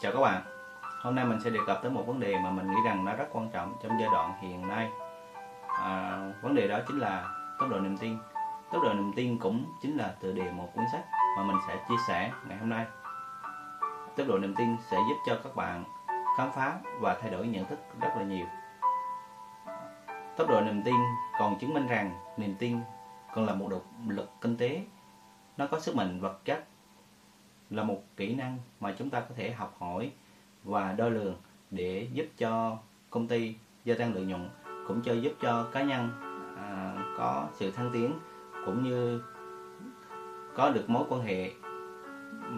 Chào 0.00 0.12
các 0.12 0.20
bạn. 0.20 0.42
Hôm 1.02 1.14
nay 1.14 1.24
mình 1.24 1.40
sẽ 1.40 1.50
đề 1.50 1.60
cập 1.66 1.82
tới 1.82 1.90
một 1.90 2.06
vấn 2.06 2.20
đề 2.20 2.38
mà 2.38 2.50
mình 2.50 2.70
nghĩ 2.70 2.76
rằng 2.84 3.04
nó 3.04 3.12
rất 3.12 3.28
quan 3.32 3.50
trọng 3.52 3.74
trong 3.82 4.00
giai 4.00 4.08
đoạn 4.12 4.32
hiện 4.40 4.68
nay. 4.68 4.90
À, 5.66 6.18
Vấn 6.42 6.54
đề 6.54 6.68
đó 6.68 6.78
chính 6.88 6.98
là 6.98 7.30
tốc 7.58 7.68
độ 7.70 7.80
niềm 7.80 7.96
tin. 7.96 8.18
Tốc 8.72 8.82
độ 8.82 8.92
niềm 8.92 9.12
tin 9.16 9.38
cũng 9.38 9.64
chính 9.82 9.96
là 9.96 10.14
tựa 10.20 10.32
đề 10.32 10.50
một 10.50 10.68
cuốn 10.74 10.84
sách 10.92 11.04
mà 11.36 11.42
mình 11.42 11.56
sẽ 11.68 11.76
chia 11.88 11.94
sẻ 12.08 12.32
ngày 12.48 12.58
hôm 12.58 12.68
nay. 12.68 12.86
Tốc 14.16 14.26
độ 14.28 14.38
niềm 14.38 14.54
tin 14.54 14.76
sẽ 14.90 14.96
giúp 15.08 15.16
cho 15.26 15.38
các 15.44 15.56
bạn 15.56 15.84
khám 16.36 16.52
phá 16.52 16.78
và 17.00 17.18
thay 17.20 17.30
đổi 17.30 17.46
nhận 17.46 17.64
thức 17.64 17.78
rất 18.00 18.10
là 18.16 18.22
nhiều. 18.22 18.46
Tốc 20.36 20.48
độ 20.48 20.60
niềm 20.60 20.82
tin 20.82 20.96
còn 21.38 21.58
chứng 21.58 21.74
minh 21.74 21.86
rằng 21.86 22.14
niềm 22.36 22.54
tin 22.58 22.80
còn 23.34 23.46
là 23.46 23.54
một 23.54 23.68
động 23.70 23.82
lực 24.08 24.30
kinh 24.40 24.56
tế. 24.56 24.82
Nó 25.56 25.66
có 25.66 25.80
sức 25.80 25.96
mạnh 25.96 26.20
vật 26.20 26.44
chất 26.44 26.64
là 27.70 27.82
một 27.82 28.02
kỹ 28.16 28.34
năng 28.34 28.58
mà 28.80 28.94
chúng 28.98 29.10
ta 29.10 29.20
có 29.20 29.34
thể 29.36 29.52
học 29.52 29.76
hỏi 29.78 30.12
và 30.64 30.92
đo 30.92 31.08
lường 31.08 31.36
để 31.70 32.08
giúp 32.12 32.26
cho 32.38 32.78
công 33.10 33.28
ty 33.28 33.54
gia 33.84 33.94
tăng 33.94 34.14
lợi 34.14 34.24
nhuận 34.24 34.48
cũng 34.88 35.02
cho 35.02 35.12
giúp 35.12 35.32
cho 35.40 35.66
cá 35.72 35.82
nhân 35.82 36.10
à, 36.58 36.94
có 37.18 37.48
sự 37.54 37.70
thăng 37.70 37.90
tiến 37.92 38.12
cũng 38.66 38.82
như 38.82 39.22
có 40.56 40.70
được 40.70 40.90
mối 40.90 41.04
quan 41.08 41.22
hệ 41.22 41.50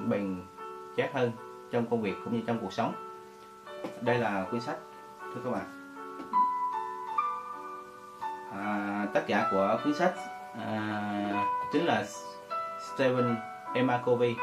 bền 0.08 0.42
chắc 0.96 1.12
hơn 1.12 1.32
trong 1.70 1.86
công 1.90 2.02
việc 2.02 2.14
cũng 2.24 2.36
như 2.36 2.42
trong 2.46 2.58
cuộc 2.60 2.72
sống. 2.72 2.94
Đây 4.00 4.18
là 4.18 4.46
cuốn 4.50 4.60
sách 4.60 4.78
thưa 5.34 5.40
các 5.44 5.50
bạn. 5.50 5.66
À, 8.52 9.06
tác 9.14 9.26
giả 9.26 9.48
của 9.50 9.78
cuốn 9.84 9.94
sách 9.94 10.14
à, 10.58 11.46
chính 11.72 11.84
là 11.84 12.04
Stephen 12.94 13.36
Emma 13.74 14.02
Covey 14.04 14.34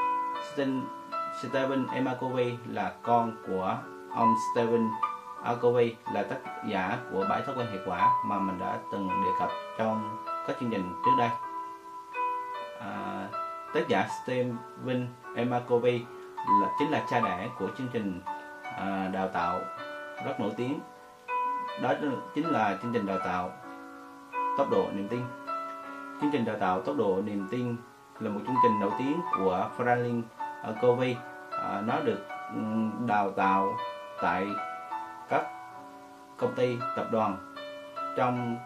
Stephen 1.39 1.87
Emma 1.93 2.15
là 2.67 2.93
con 3.03 3.31
của 3.47 3.77
ông 4.15 4.35
Stephen 4.53 4.89
Covey 5.61 5.95
là 6.13 6.23
tác 6.23 6.37
giả 6.67 6.97
của 7.11 7.25
bảy 7.29 7.41
thói 7.41 7.55
quen 7.55 7.67
hiệu 7.71 7.81
quả 7.85 8.09
mà 8.25 8.39
mình 8.39 8.59
đã 8.59 8.77
từng 8.91 9.09
đề 9.23 9.29
cập 9.39 9.49
trong 9.77 10.25
các 10.47 10.57
chương 10.59 10.69
trình 10.69 10.93
trước 11.05 11.11
đây. 11.17 11.29
À, 12.79 13.27
tác 13.73 13.87
giả 13.87 14.07
Stephen 14.23 15.07
Emma 15.35 15.61
là 16.61 16.69
chính 16.79 16.89
là 16.91 17.05
cha 17.09 17.19
đẻ 17.19 17.49
của 17.59 17.67
chương 17.77 17.87
trình 17.93 18.21
à, 18.77 19.09
đào 19.13 19.27
tạo 19.27 19.59
rất 20.25 20.39
nổi 20.39 20.53
tiếng. 20.57 20.79
Đó 21.81 21.93
chính 22.35 22.45
là 22.45 22.77
chương 22.81 22.93
trình 22.93 23.05
đào 23.05 23.19
tạo 23.25 23.51
tốc 24.57 24.67
độ 24.71 24.85
niềm 24.93 25.07
tin. 25.07 25.21
Chương 26.21 26.31
trình 26.31 26.45
đào 26.45 26.55
tạo 26.59 26.81
tốc 26.81 26.95
độ 26.97 27.21
niềm 27.25 27.47
tin 27.51 27.75
là 28.19 28.29
một 28.29 28.39
chương 28.47 28.55
trình 28.63 28.79
nổi 28.79 28.91
tiếng 28.97 29.21
của 29.37 29.69
Franklin 29.77 30.21
COVID 30.81 31.17
à, 31.51 31.81
nó 31.85 31.99
được 31.99 32.27
đào 33.05 33.31
tạo 33.31 33.77
tại 34.21 34.47
các 35.29 35.43
công 36.37 36.55
ty 36.55 36.77
tập 36.95 37.05
đoàn 37.11 37.53
trong 38.17 38.57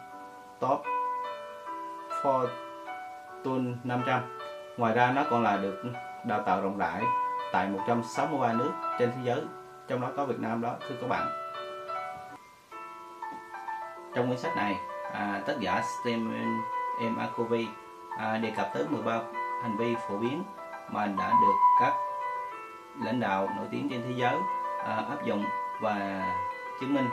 top 0.60 0.82
Fortune 2.24 3.76
500 3.84 4.22
ngoài 4.78 4.94
ra 4.94 5.12
nó 5.12 5.24
còn 5.30 5.44
là 5.44 5.58
được 5.58 5.84
đào 6.26 6.42
tạo 6.42 6.62
rộng 6.62 6.78
rãi 6.78 7.04
tại 7.54 7.68
163 7.68 8.54
nước 8.54 8.72
trên 9.00 9.12
thế 9.12 9.22
giới 9.24 9.42
trong 9.88 10.02
đó 10.02 10.08
có 10.18 10.26
Việt 10.26 10.40
Nam 10.40 10.62
đó 10.62 10.76
thưa 10.90 10.96
các 11.02 11.08
bạn. 11.08 11.28
Trong 14.16 14.28
cuốn 14.28 14.38
sách 14.38 14.56
này 14.56 14.76
à, 15.14 15.42
tác 15.48 15.60
giả 15.60 15.82
Stephen 15.82 16.58
M. 17.02 17.20
Covey 17.38 17.68
à, 18.18 18.38
đề 18.38 18.52
cập 18.58 18.70
tới 18.74 18.86
13 18.90 19.20
hành 19.64 19.78
vi 19.78 19.96
phổ 20.08 20.18
biến 20.18 20.44
mà 20.92 21.06
đã 21.06 21.34
được 21.42 21.54
các 21.80 21.94
lãnh 23.04 23.20
đạo 23.20 23.50
nổi 23.58 23.68
tiếng 23.72 23.90
trên 23.90 24.02
thế 24.02 24.14
giới 24.16 24.36
à, 24.86 24.96
áp 24.96 25.26
dụng 25.26 25.46
và 25.82 26.26
chứng 26.80 26.94
minh. 26.94 27.10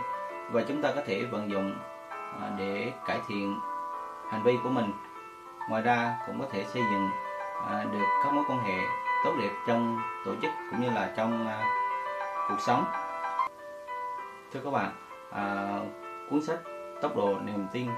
Và 0.50 0.62
chúng 0.68 0.82
ta 0.82 0.92
có 0.94 1.00
thể 1.06 1.24
vận 1.24 1.50
dụng 1.50 1.74
à, 2.40 2.50
để 2.58 2.92
cải 3.06 3.20
thiện 3.28 3.60
hành 4.30 4.42
vi 4.42 4.58
của 4.62 4.70
mình. 4.70 4.92
Ngoài 5.68 5.82
ra 5.82 6.16
cũng 6.26 6.40
có 6.40 6.46
thể 6.50 6.64
xây 6.64 6.82
dựng 6.82 7.10
à, 7.70 7.84
được 7.92 8.04
các 8.24 8.32
mối 8.32 8.44
quan 8.48 8.58
hệ 8.58 8.78
tốt 9.24 9.32
đẹp 9.40 9.50
trong 9.66 9.98
tổ 10.24 10.34
chức 10.42 10.50
cũng 10.70 10.80
như 10.80 10.90
là 10.90 11.12
trong 11.16 11.48
à, 11.48 11.64
cuộc 12.48 12.60
sống. 12.60 12.84
Thưa 14.52 14.60
các 14.64 14.70
bạn 14.70 14.90
à, 15.32 15.78
cuốn 16.30 16.42
sách 16.42 16.58
tốc 17.02 17.16
độ 17.16 17.34
niềm 17.44 17.66
tin 17.72 17.88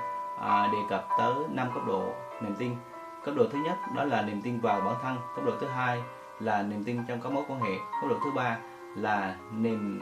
à, 0.41 0.69
đề 0.73 0.79
cập 0.89 1.09
tới 1.19 1.35
năm 1.51 1.69
cấp 1.75 1.83
độ 1.87 2.15
niềm 2.41 2.55
tin 2.59 2.77
cấp 3.25 3.35
độ 3.35 3.45
thứ 3.53 3.59
nhất 3.59 3.77
đó 3.95 4.05
là 4.05 4.23
niềm 4.23 4.43
tin 4.43 4.61
vào 4.61 4.81
bản 4.81 4.95
thân. 5.03 5.17
Cấp 5.37 5.45
độ 5.45 5.53
thứ 5.61 5.67
hai 5.67 6.03
là 6.41 6.63
niềm 6.63 6.85
tin 6.85 7.05
trong 7.09 7.21
các 7.23 7.33
mối 7.33 7.45
quan 7.49 7.61
hệ. 7.61 7.73
Cấp 8.01 8.11
độ 8.11 8.17
thứ 8.25 8.31
ba 8.31 8.57
là 8.97 9.35
niềm 9.53 10.01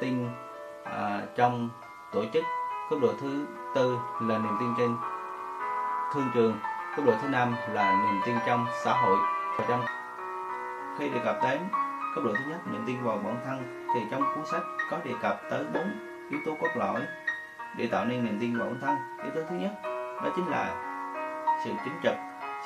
tin 0.00 0.28
à, 0.84 1.20
trong 1.36 1.68
tổ 2.12 2.24
chức. 2.32 2.44
Cấp 2.90 2.98
độ 3.02 3.12
thứ 3.20 3.46
tư 3.74 3.98
là 4.20 4.38
niềm 4.38 4.56
tin 4.60 4.68
trên 4.78 4.96
thương 6.14 6.30
trường. 6.34 6.58
Cấp 6.96 7.04
độ 7.04 7.12
thứ 7.22 7.28
năm 7.28 7.54
là 7.72 8.02
niềm 8.04 8.20
tin 8.26 8.36
trong 8.46 8.66
xã 8.84 8.92
hội. 8.92 9.18
Và 9.58 9.64
trong 9.68 9.84
khi 10.98 11.08
đề 11.08 11.20
cập 11.24 11.38
đến 11.42 11.60
cấp 12.14 12.24
độ 12.24 12.32
thứ 12.32 12.50
nhất 12.50 12.58
niềm 12.72 12.84
tin 12.86 13.02
vào 13.02 13.16
bản 13.16 13.36
thân 13.44 13.86
thì 13.94 14.00
trong 14.10 14.22
cuốn 14.34 14.46
sách 14.46 14.62
có 14.90 14.98
đề 15.04 15.12
cập 15.22 15.40
tới 15.50 15.64
bốn 15.74 15.90
yếu 16.30 16.40
tố 16.46 16.56
cốt 16.60 16.68
lõi 16.74 17.00
để 17.76 17.86
tạo 17.86 18.04
nên 18.04 18.24
niềm 18.24 18.38
tin 18.40 18.58
vào 18.58 18.68
bản 18.68 18.80
thân. 18.80 18.96
Yếu 19.22 19.30
tố 19.34 19.50
thứ 19.50 19.56
nhất 19.56 19.72
đó 20.24 20.30
chính 20.36 20.46
là 20.46 20.90
sự 21.64 21.70
chính 21.84 21.94
trực 22.02 22.14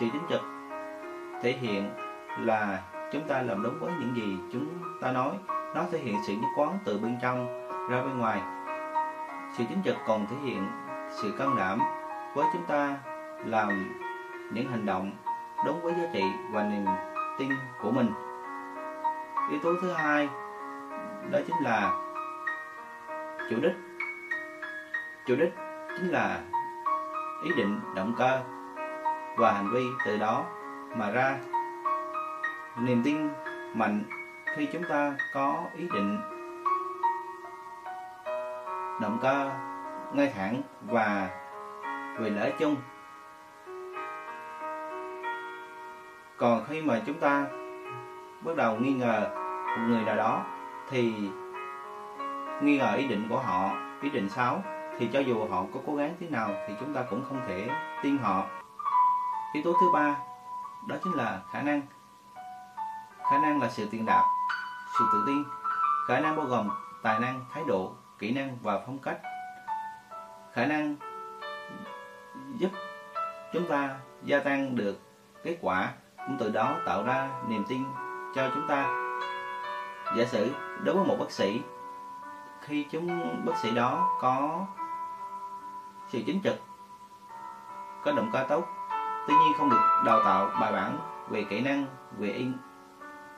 sự 0.01 0.07
chính 0.13 0.23
trực 0.29 0.41
thể 1.43 1.53
hiện 1.53 1.91
là 2.39 2.83
chúng 3.13 3.29
ta 3.29 3.43
làm 3.43 3.63
đúng 3.63 3.79
với 3.81 3.93
những 4.01 4.17
gì 4.17 4.39
chúng 4.53 4.67
ta 5.01 5.13
nói. 5.13 5.33
Nó 5.75 5.83
thể 5.93 5.99
hiện 5.99 6.17
sự 6.27 6.33
nhất 6.33 6.49
quán 6.57 6.79
từ 6.85 6.99
bên 6.99 7.19
trong 7.23 7.69
ra 7.91 8.03
bên 8.03 8.19
ngoài. 8.19 8.41
Sự 9.57 9.65
chính 9.69 9.83
trực 9.85 9.97
còn 10.07 10.27
thể 10.27 10.37
hiện 10.45 10.67
sự 11.11 11.35
can 11.39 11.57
đảm 11.57 11.79
với 12.35 12.47
chúng 12.53 12.65
ta 12.65 12.97
làm 13.45 13.95
những 14.53 14.69
hành 14.71 14.87
động 14.87 15.13
đúng 15.67 15.83
với 15.83 15.95
giá 15.95 16.09
trị 16.13 16.25
và 16.53 16.63
niềm 16.63 16.85
tin 17.39 17.49
của 17.83 17.91
mình. 17.91 18.13
Yếu 19.51 19.61
tố 19.63 19.73
thứ 19.83 19.93
hai, 19.93 20.29
đó 21.31 21.39
chính 21.47 21.57
là 21.63 21.93
chủ 23.51 23.57
đích. 23.63 23.77
Chủ 25.27 25.37
đích 25.37 25.55
chính 25.89 26.09
là 26.09 26.41
ý 27.45 27.51
định, 27.57 27.81
động 27.95 28.15
cơ 28.19 28.41
và 29.39 29.53
hành 29.53 29.71
vi 29.73 29.87
từ 30.05 30.19
đó 30.19 30.45
mà 30.97 31.11
ra. 31.11 31.37
Niềm 32.79 33.03
tin 33.05 33.31
mạnh 33.75 34.03
khi 34.57 34.69
chúng 34.73 34.83
ta 34.89 35.17
có 35.35 35.65
ý 35.77 35.89
định 35.95 36.21
động 39.01 39.19
cơ, 39.23 39.51
ngay 40.13 40.33
thẳng 40.37 40.63
và 40.83 41.31
vì 42.19 42.31
lợi 42.31 42.53
chung. 42.59 42.77
Còn 46.37 46.65
khi 46.69 46.83
mà 46.83 47.01
chúng 47.07 47.19
ta 47.19 47.47
bắt 48.45 48.57
đầu 48.57 48.77
nghi 48.77 48.93
ngờ 48.93 49.31
một 49.67 49.85
người 49.89 50.05
nào 50.05 50.17
đó, 50.17 50.45
thì 50.91 51.13
nghi 52.63 52.79
ngờ 52.79 52.95
ý 52.97 53.09
định 53.09 53.27
của 53.29 53.39
họ, 53.39 53.71
ý 54.03 54.11
định 54.11 54.29
xấu, 54.29 54.63
thì 54.99 55.09
cho 55.13 55.21
dù 55.21 55.49
họ 55.51 55.65
có 55.75 55.81
cố 55.87 55.97
gắng 55.97 56.15
thế 56.21 56.27
nào 56.31 56.51
thì 56.69 56.75
chúng 56.81 56.95
ta 56.95 57.03
cũng 57.11 57.25
không 57.29 57.41
thể 57.49 57.69
tin 58.03 58.19
họ 58.19 58.47
yếu 59.53 59.63
tố 59.63 59.73
thứ 59.81 59.91
ba, 59.93 60.17
đó 60.87 60.97
chính 61.05 61.13
là 61.13 61.41
khả 61.51 61.63
năng. 61.63 61.83
Khả 63.31 63.39
năng 63.39 63.61
là 63.61 63.69
sự 63.69 63.89
tiền 63.91 64.07
đạo, 64.07 64.25
sự 64.99 65.05
tự 65.13 65.25
tin. 65.27 65.45
Khả 66.09 66.21
năng 66.21 66.37
bao 66.37 66.47
gồm 66.47 66.69
tài 67.03 67.19
năng, 67.19 67.45
thái 67.53 67.65
độ, 67.65 67.93
kỹ 68.19 68.33
năng 68.33 68.59
và 68.63 68.83
phong 68.87 68.99
cách. 68.99 69.19
Khả 70.53 70.67
năng 70.67 70.97
giúp 72.57 72.71
chúng 73.53 73.69
ta 73.69 73.99
gia 74.23 74.41
tăng 74.41 74.77
được 74.77 75.01
kết 75.43 75.59
quả, 75.61 75.93
cũng 76.17 76.37
từ 76.39 76.49
đó 76.49 76.77
tạo 76.87 77.03
ra 77.03 77.31
niềm 77.47 77.65
tin 77.69 77.85
cho 78.35 78.51
chúng 78.55 78.69
ta. 78.69 78.95
Giả 80.17 80.25
sử 80.25 80.53
đối 80.83 80.95
với 80.95 81.05
một 81.05 81.17
bác 81.19 81.31
sĩ, 81.31 81.63
khi 82.61 82.87
chúng 82.91 83.37
bác 83.47 83.57
sĩ 83.57 83.71
đó 83.71 84.19
có 84.21 84.65
sự 86.09 86.23
chính 86.27 86.41
trực 86.45 86.57
có 88.05 88.13
động 88.13 88.31
cơ 88.33 88.45
tốt 88.49 88.78
tuy 89.29 89.35
nhiên 89.35 89.53
không 89.59 89.71
được 89.71 89.83
đào 90.05 90.21
tạo 90.25 90.51
bài 90.61 90.73
bản 90.73 90.99
về 91.29 91.45
kỹ 91.51 91.61
năng 91.61 91.87
về 92.19 92.29
y, 92.29 92.47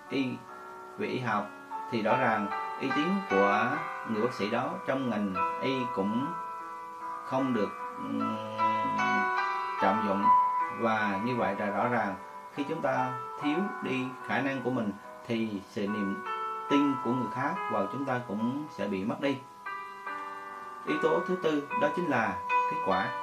y 0.08 0.36
về 0.98 1.06
y 1.06 1.20
học 1.20 1.46
thì 1.90 2.02
rõ 2.02 2.16
ràng 2.16 2.46
uy 2.80 2.90
tín 2.96 3.06
của 3.30 3.66
người 4.08 4.22
bác 4.22 4.32
sĩ 4.32 4.50
đó 4.50 4.70
trong 4.86 5.10
ngành 5.10 5.34
y 5.62 5.80
cũng 5.94 6.26
không 7.26 7.54
được 7.54 7.70
trọng 9.82 10.04
dụng. 10.08 10.24
Và 10.80 11.20
như 11.24 11.36
vậy 11.36 11.54
là 11.58 11.66
rõ 11.66 11.88
ràng 11.88 12.14
khi 12.54 12.64
chúng 12.68 12.80
ta 12.80 13.12
thiếu 13.42 13.58
đi 13.82 14.06
khả 14.26 14.40
năng 14.40 14.60
của 14.62 14.70
mình 14.70 14.92
thì 15.26 15.60
sự 15.68 15.86
niềm 15.86 16.24
tin 16.70 16.94
của 17.04 17.10
người 17.10 17.30
khác 17.34 17.54
vào 17.72 17.86
chúng 17.92 18.04
ta 18.04 18.20
cũng 18.28 18.66
sẽ 18.70 18.86
bị 18.86 19.04
mất 19.04 19.20
đi. 19.20 19.38
Yếu 20.86 20.98
tố 21.02 21.20
thứ 21.26 21.36
tư 21.42 21.68
đó 21.80 21.88
chính 21.96 22.06
là 22.06 22.38
kết 22.70 22.76
quả 22.86 23.19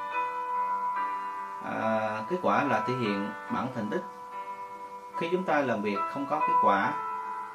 à, 1.63 2.23
kết 2.29 2.37
quả 2.41 2.63
là 2.63 2.83
thể 2.87 2.93
hiện 2.93 3.29
bản 3.53 3.67
thành 3.75 3.89
tích. 3.89 4.03
Khi 5.19 5.29
chúng 5.31 5.43
ta 5.43 5.61
làm 5.61 5.81
việc 5.81 5.97
không 6.13 6.25
có 6.29 6.39
kết 6.39 6.53
quả 6.63 6.93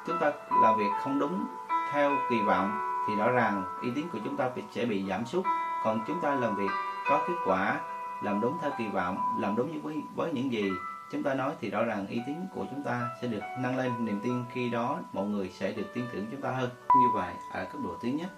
chúng 0.07 0.17
ta 0.19 0.31
làm 0.61 0.77
việc 0.77 0.89
không 1.03 1.19
đúng 1.19 1.45
theo 1.91 2.11
kỳ 2.29 2.41
vọng 2.41 2.71
thì 3.07 3.15
rõ 3.15 3.31
ràng 3.31 3.63
uy 3.81 3.91
tín 3.95 4.05
của 4.13 4.19
chúng 4.23 4.37
ta 4.37 4.49
sẽ 4.71 4.85
bị 4.85 5.05
giảm 5.09 5.25
sút. 5.25 5.45
Còn 5.83 5.99
chúng 6.07 6.21
ta 6.21 6.35
làm 6.35 6.55
việc 6.55 6.71
có 7.09 7.21
kết 7.27 7.33
quả 7.45 7.79
làm 8.23 8.41
đúng 8.41 8.57
theo 8.61 8.71
kỳ 8.77 8.87
vọng 8.87 9.17
làm 9.39 9.55
đúng 9.55 9.81
với 9.83 10.01
với 10.15 10.33
những 10.33 10.51
gì 10.51 10.71
chúng 11.11 11.23
ta 11.23 11.33
nói 11.33 11.51
thì 11.61 11.69
rõ 11.69 11.83
ràng 11.83 12.07
uy 12.07 12.21
tín 12.27 12.35
của 12.55 12.65
chúng 12.71 12.83
ta 12.83 13.09
sẽ 13.21 13.27
được 13.27 13.41
nâng 13.59 13.77
lên. 13.77 14.05
Niềm 14.05 14.19
tin 14.23 14.45
khi 14.51 14.69
đó 14.69 14.99
mọi 15.13 15.25
người 15.25 15.49
sẽ 15.49 15.71
được 15.71 15.93
tin 15.93 16.05
tưởng 16.13 16.25
chúng 16.31 16.41
ta 16.41 16.51
hơn. 16.51 16.69
Như 17.01 17.07
vậy 17.13 17.33
ở 17.51 17.65
cấp 17.65 17.81
độ 17.83 17.95
thứ 18.01 18.07
nhất 18.07 18.29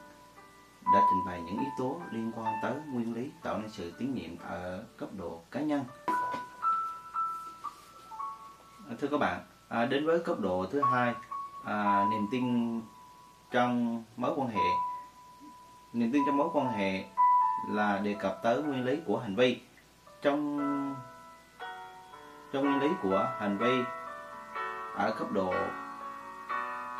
đã 0.93 0.99
trình 1.09 1.25
bày 1.25 1.41
những 1.41 1.59
yếu 1.59 1.69
tố 1.77 2.01
liên 2.11 2.31
quan 2.35 2.53
tới 2.61 2.73
nguyên 2.91 3.13
lý 3.13 3.31
tạo 3.43 3.57
nên 3.57 3.69
sự 3.69 3.91
tín 3.99 4.13
nhiệm 4.13 4.37
ở 4.37 4.83
cấp 4.97 5.09
độ 5.17 5.41
cá 5.51 5.59
nhân. 5.59 5.83
À, 8.89 8.95
thưa 9.01 9.07
các 9.07 9.17
bạn 9.17 9.41
à, 9.69 9.85
đến 9.85 10.05
với 10.05 10.19
cấp 10.19 10.39
độ 10.39 10.65
thứ 10.71 10.81
hai 10.81 11.13
à, 11.65 12.05
niềm 12.11 12.27
tin 12.31 12.81
trong 13.51 14.03
mối 14.17 14.31
quan 14.35 14.47
hệ. 14.49 14.69
Niềm 15.93 16.11
tin 16.11 16.23
trong 16.25 16.37
mối 16.37 16.49
quan 16.53 16.71
hệ 16.71 17.05
là 17.67 17.97
đề 17.97 18.13
cập 18.13 18.39
tới 18.43 18.63
nguyên 18.63 18.85
lý 18.85 18.99
của 19.05 19.17
hành 19.17 19.35
vi. 19.35 19.61
Trong 20.21 20.59
trong 22.51 22.63
nguyên 22.63 22.79
lý 22.79 22.89
của 23.01 23.27
hành 23.39 23.57
vi 23.57 23.83
ở 24.95 25.11
cấp 25.11 25.31
độ 25.31 25.53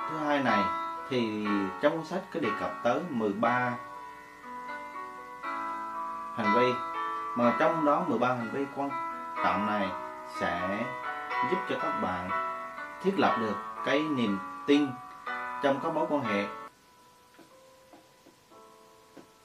thứ 0.10 0.18
hai 0.18 0.44
này 0.44 0.85
thì 1.10 1.48
trong 1.82 1.98
cuốn 1.98 2.06
sách 2.06 2.24
có 2.34 2.40
đề 2.40 2.50
cập 2.60 2.72
tới 2.84 3.02
13 3.10 3.78
hành 6.36 6.56
vi. 6.56 6.74
Mà 7.38 7.56
trong 7.60 7.86
đó 7.86 8.06
13 8.08 8.34
hành 8.34 8.50
vi 8.54 8.66
quan 8.76 8.90
trọng 9.44 9.66
này 9.66 9.90
sẽ 10.40 10.86
giúp 11.52 11.58
cho 11.70 11.76
các 11.82 12.00
bạn 12.02 12.30
thiết 13.02 13.20
lập 13.20 13.38
được 13.40 13.56
cái 13.86 14.04
niềm 14.04 14.38
tin 14.68 14.88
trong 15.64 15.80
các 15.84 15.94
mối 15.94 16.06
quan 16.10 16.24
hệ. 16.24 16.46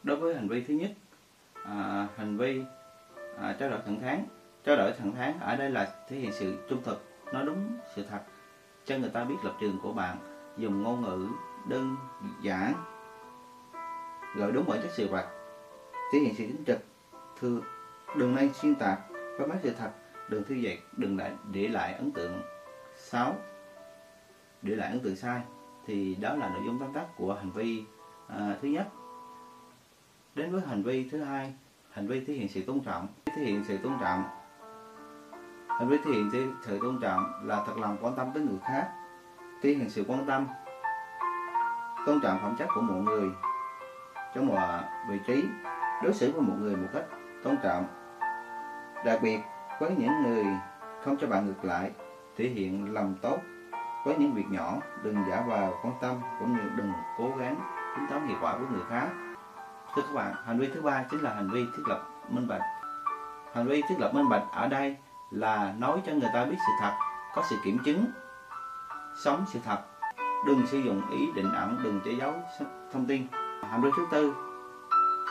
Đối 0.03 0.17
với 0.17 0.35
hành 0.35 0.49
vi 0.49 0.65
thứ 0.69 0.75
nhất 0.75 0.91
à, 1.65 2.07
hành 2.17 2.37
vi 2.37 2.65
à, 3.41 3.55
trao 3.59 3.71
đổi 3.71 3.79
thẳng 3.87 4.01
thắn. 4.01 4.25
Trao 4.65 4.77
đổi 4.77 4.93
thẳng 4.99 5.13
thắn 5.15 5.41
ở 5.41 5.57
đây 5.57 5.71
là 5.71 5.95
thể 6.09 6.17
hiện 6.17 6.33
sự 6.33 6.67
trung 6.69 6.83
thực 6.85 7.05
nói 7.33 7.45
đúng 7.47 7.79
sự 7.95 8.05
thật 8.11 8.21
cho 8.85 8.99
người 8.99 9.11
ta 9.11 9.25
biết 9.25 9.35
lập 9.43 9.53
trường 9.61 9.79
của 9.83 9.93
bạn 9.93 10.17
dùng 10.57 10.83
ngôn 10.83 11.03
ngữ 11.03 11.29
đơn 11.65 11.97
giản 12.43 12.73
gọi 14.35 14.53
đúng 14.53 14.67
bản 14.69 14.81
chất 14.83 14.91
sự 14.97 15.09
vật. 15.09 15.27
Thể 16.13 16.19
hiện 16.19 16.35
sự 16.35 16.45
chính 16.47 16.65
trực 16.65 16.79
thư 17.41 17.63
đừng 18.17 18.35
nên 18.35 18.55
xuyên 18.55 18.75
tạc 18.75 18.99
phá 19.11 19.47
mấy 19.47 19.59
sự 19.63 19.75
thật 19.79 19.91
đừng 20.29 20.45
thư 20.45 20.55
dệt 20.55 20.79
đừng 20.97 21.19
lại 21.19 21.33
để 21.53 21.69
lại 21.69 21.95
ấn 21.95 22.13
tượng 22.13 22.43
xấu. 22.97 23.35
Để 24.63 24.77
lại 24.77 24.91
ấn 24.91 25.01
tượng 25.01 25.17
sai 25.17 25.43
thì 25.87 26.15
đó 26.15 26.35
là 26.35 26.49
nội 26.49 26.63
dung 26.67 26.79
tóm 26.79 26.93
tắt 26.93 27.07
của 27.17 27.35
hành 27.35 27.51
vi 27.51 27.85
à, 28.29 28.57
thứ 28.63 28.69
nhất. 28.69 28.89
Đến 30.35 30.53
với 30.53 30.61
hành 30.61 30.83
vi 30.83 31.09
thứ 31.09 31.23
hai 31.23 31.55
hành 31.91 32.07
vi 32.07 32.25
thể 32.25 32.35
hiện 32.35 32.49
sự 32.49 32.63
tôn 32.63 32.81
trọng. 32.81 33.09
Thể 33.27 33.43
hiện 33.43 33.65
sự 33.69 33.79
tôn 33.83 33.93
trọng. 34.01 34.25
Hành 35.69 35.89
vi 35.89 35.99
thể 36.05 36.11
hiện 36.11 36.31
sự 36.63 36.79
tôn 36.83 36.99
trọng 37.01 37.25
là 37.45 37.65
thật 37.67 37.77
lòng 37.77 37.97
quan 38.01 38.15
tâm 38.17 38.31
tới 38.35 38.43
người 38.43 38.59
khác. 38.63 38.91
Thể 39.63 39.71
hiện 39.71 39.91
sự 39.91 40.05
quan 40.09 40.27
tâm 40.27 40.47
tôn 42.07 42.21
trọng 42.21 42.39
phẩm 42.43 42.57
chất 42.59 42.69
của 42.75 42.81
mọi 42.81 42.99
người 43.01 43.31
trong 44.35 44.47
mọi 44.47 44.83
vị 45.09 45.19
trí, 45.27 45.45
đối 46.03 46.13
xử 46.13 46.33
với 46.33 46.43
một 46.43 46.55
người 46.59 46.77
một 46.77 46.89
cách 46.93 47.05
tôn 47.45 47.57
trọng. 47.63 47.85
Đặc 49.05 49.19
biệt 49.23 49.41
với 49.81 49.91
những 49.99 50.23
người 50.23 50.45
không 51.05 51.17
cho 51.17 51.27
bạn 51.27 51.47
ngược 51.47 51.65
lại, 51.65 51.91
thể 52.37 52.49
hiện 52.49 52.95
lòng 52.95 53.15
tốt 53.23 53.39
với 54.05 54.17
những 54.19 54.33
việc 54.33 54.47
nhỏ, 54.51 54.77
đừng 55.03 55.25
giả 55.29 55.45
vào 55.47 55.79
quan 55.83 55.95
tâm 56.01 56.17
cũng 56.39 56.57
như 56.57 56.63
đừng 56.77 56.93
cố 57.19 57.31
gắng 57.39 57.57
tính 57.97 58.07
toán 58.11 58.27
hiệu 58.27 58.37
quả 58.41 58.57
với 58.57 58.67
người 58.73 58.85
khác. 58.91 59.09
Thưa 59.95 60.03
các 60.03 60.15
bạn, 60.15 60.35
hành 60.47 60.59
vi 60.59 60.71
thứ 60.75 60.83
ba 60.83 61.05
chính 61.11 61.21
là 61.21 61.35
hành 61.35 61.51
vi 61.51 61.65
thiết 61.77 61.83
lập 61.87 62.01
minh 62.29 62.49
bạch. 62.49 62.63
Hành 63.55 63.67
vi 63.67 63.83
thiết 63.89 63.95
lập 63.99 64.15
minh 64.15 64.29
bạch 64.29 64.43
ở 64.53 64.69
đây 64.69 64.97
là 65.31 65.75
nói 65.79 66.03
cho 66.07 66.13
người 66.13 66.31
ta 66.35 66.45
biết 66.45 66.57
sự 66.59 66.73
thật, 66.81 66.93
có 67.35 67.43
sự 67.51 67.57
kiểm 67.65 67.79
chứng, 67.85 68.05
sống 69.25 69.45
sự 69.47 69.61
thật 69.65 69.79
đừng 70.47 70.67
sử 70.67 70.79
dụng 70.79 71.03
ý 71.11 71.33
định 71.35 71.53
ẩn, 71.53 71.81
đừng 71.83 72.01
che 72.05 72.11
giấu 72.11 72.35
thông 72.93 73.07
tin. 73.07 73.27
Hành 73.71 73.83
vi 73.83 73.91
thứ 73.97 74.07
tư 74.11 74.35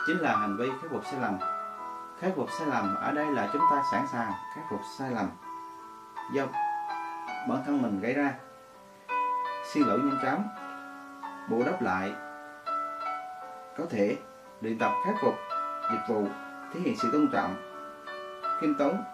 chính 0.06 0.18
là 0.18 0.36
hành 0.36 0.56
vi 0.56 0.70
khắc 0.82 0.90
phục 0.90 1.04
sai 1.04 1.20
lầm. 1.20 1.38
Khắc 2.20 2.32
phục 2.36 2.50
sai 2.58 2.68
lầm, 2.68 2.96
ở 2.96 3.12
đây 3.12 3.26
là 3.26 3.48
chúng 3.52 3.62
ta 3.70 3.82
sẵn 3.92 4.06
sàng 4.12 4.32
khắc 4.54 4.64
phục 4.70 4.80
sai 4.98 5.10
lầm 5.10 5.26
do 6.32 6.46
bản 7.48 7.62
thân 7.66 7.82
mình 7.82 8.00
gây 8.00 8.14
ra. 8.14 8.34
Xin 9.64 9.82
lỗi 9.86 9.98
nhanh 9.98 10.18
chóng, 10.22 10.48
bù 11.48 11.62
đắp 11.64 11.82
lại. 11.82 12.12
Có 13.78 13.84
thể 13.90 14.16
luyện 14.60 14.78
tập 14.78 14.92
khắc 15.04 15.14
phục 15.22 15.34
dịch 15.90 16.04
vụ 16.08 16.26
thể 16.72 16.80
hiện 16.80 16.96
sự 16.96 17.10
tôn 17.12 17.28
trọng, 17.32 17.54
khiêm 18.60 18.74
tốn. 18.74 19.04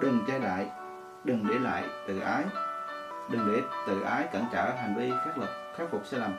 Đừng 0.00 0.24
che 0.26 0.38
lại 0.38 0.70
đừng 1.24 1.46
để 1.48 1.58
lại 1.58 1.84
tự 2.08 2.18
ái 2.18 2.44
đừng 3.28 3.52
để 3.52 3.62
tự 3.86 4.00
ái 4.02 4.28
cản 4.32 4.44
trở 4.52 4.74
hành 4.74 4.94
vi 4.96 5.12
khắc 5.24 5.36
phục 5.36 5.48
khắc 5.76 5.86
phục 5.90 6.06
sai 6.06 6.20
lầm. 6.20 6.32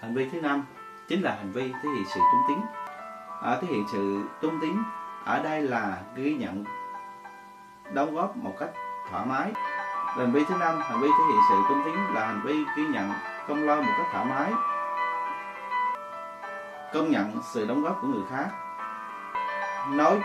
Hành 0.00 0.14
vi 0.14 0.28
thứ 0.28 0.40
năm 0.40 0.64
chính 1.08 1.22
là 1.22 1.34
hành 1.34 1.52
vi 1.52 1.72
thể 1.72 1.88
hiện 1.94 2.04
sự 2.14 2.20
trung 2.32 2.42
tín 2.48 2.58
ở 3.40 3.52
à, 3.52 3.58
thể 3.60 3.66
hiện 3.68 3.84
sự 3.92 4.22
trung 4.42 4.58
tín 4.60 4.76
ở 5.24 5.42
đây 5.42 5.62
là 5.62 6.02
ghi 6.14 6.34
nhận, 6.34 6.64
đóng 7.92 8.14
góp 8.14 8.36
một 8.36 8.54
cách 8.58 8.70
thoải 9.10 9.26
mái. 9.26 9.52
Hành 10.06 10.32
vi 10.32 10.44
thứ 10.44 10.56
năm, 10.56 10.80
hành 10.80 11.00
vi 11.00 11.08
thể 11.08 11.24
hiện 11.30 11.40
sự 11.48 11.54
trung 11.68 11.82
tín 11.84 11.94
là 12.14 12.26
hành 12.26 12.40
vi 12.44 12.64
ghi 12.76 12.86
nhận, 12.86 13.10
công 13.48 13.66
lao 13.66 13.82
một 13.82 13.92
cách 13.98 14.06
thoải 14.12 14.24
mái. 14.24 14.52
Công 16.92 17.10
nhận 17.10 17.42
sự 17.52 17.66
đóng 17.66 17.82
góp 17.82 17.98
của 18.02 18.08
người 18.08 18.24
khác. 18.30 18.48
Nói 19.90 20.20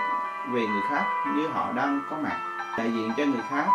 về 0.53 0.67
người 0.67 0.81
khác 0.89 1.05
như 1.35 1.47
họ 1.47 1.71
đang 1.73 2.01
có 2.09 2.17
mặt, 2.17 2.37
đại 2.77 2.91
diện 2.91 3.11
cho 3.17 3.25
người 3.25 3.43
khác 3.49 3.67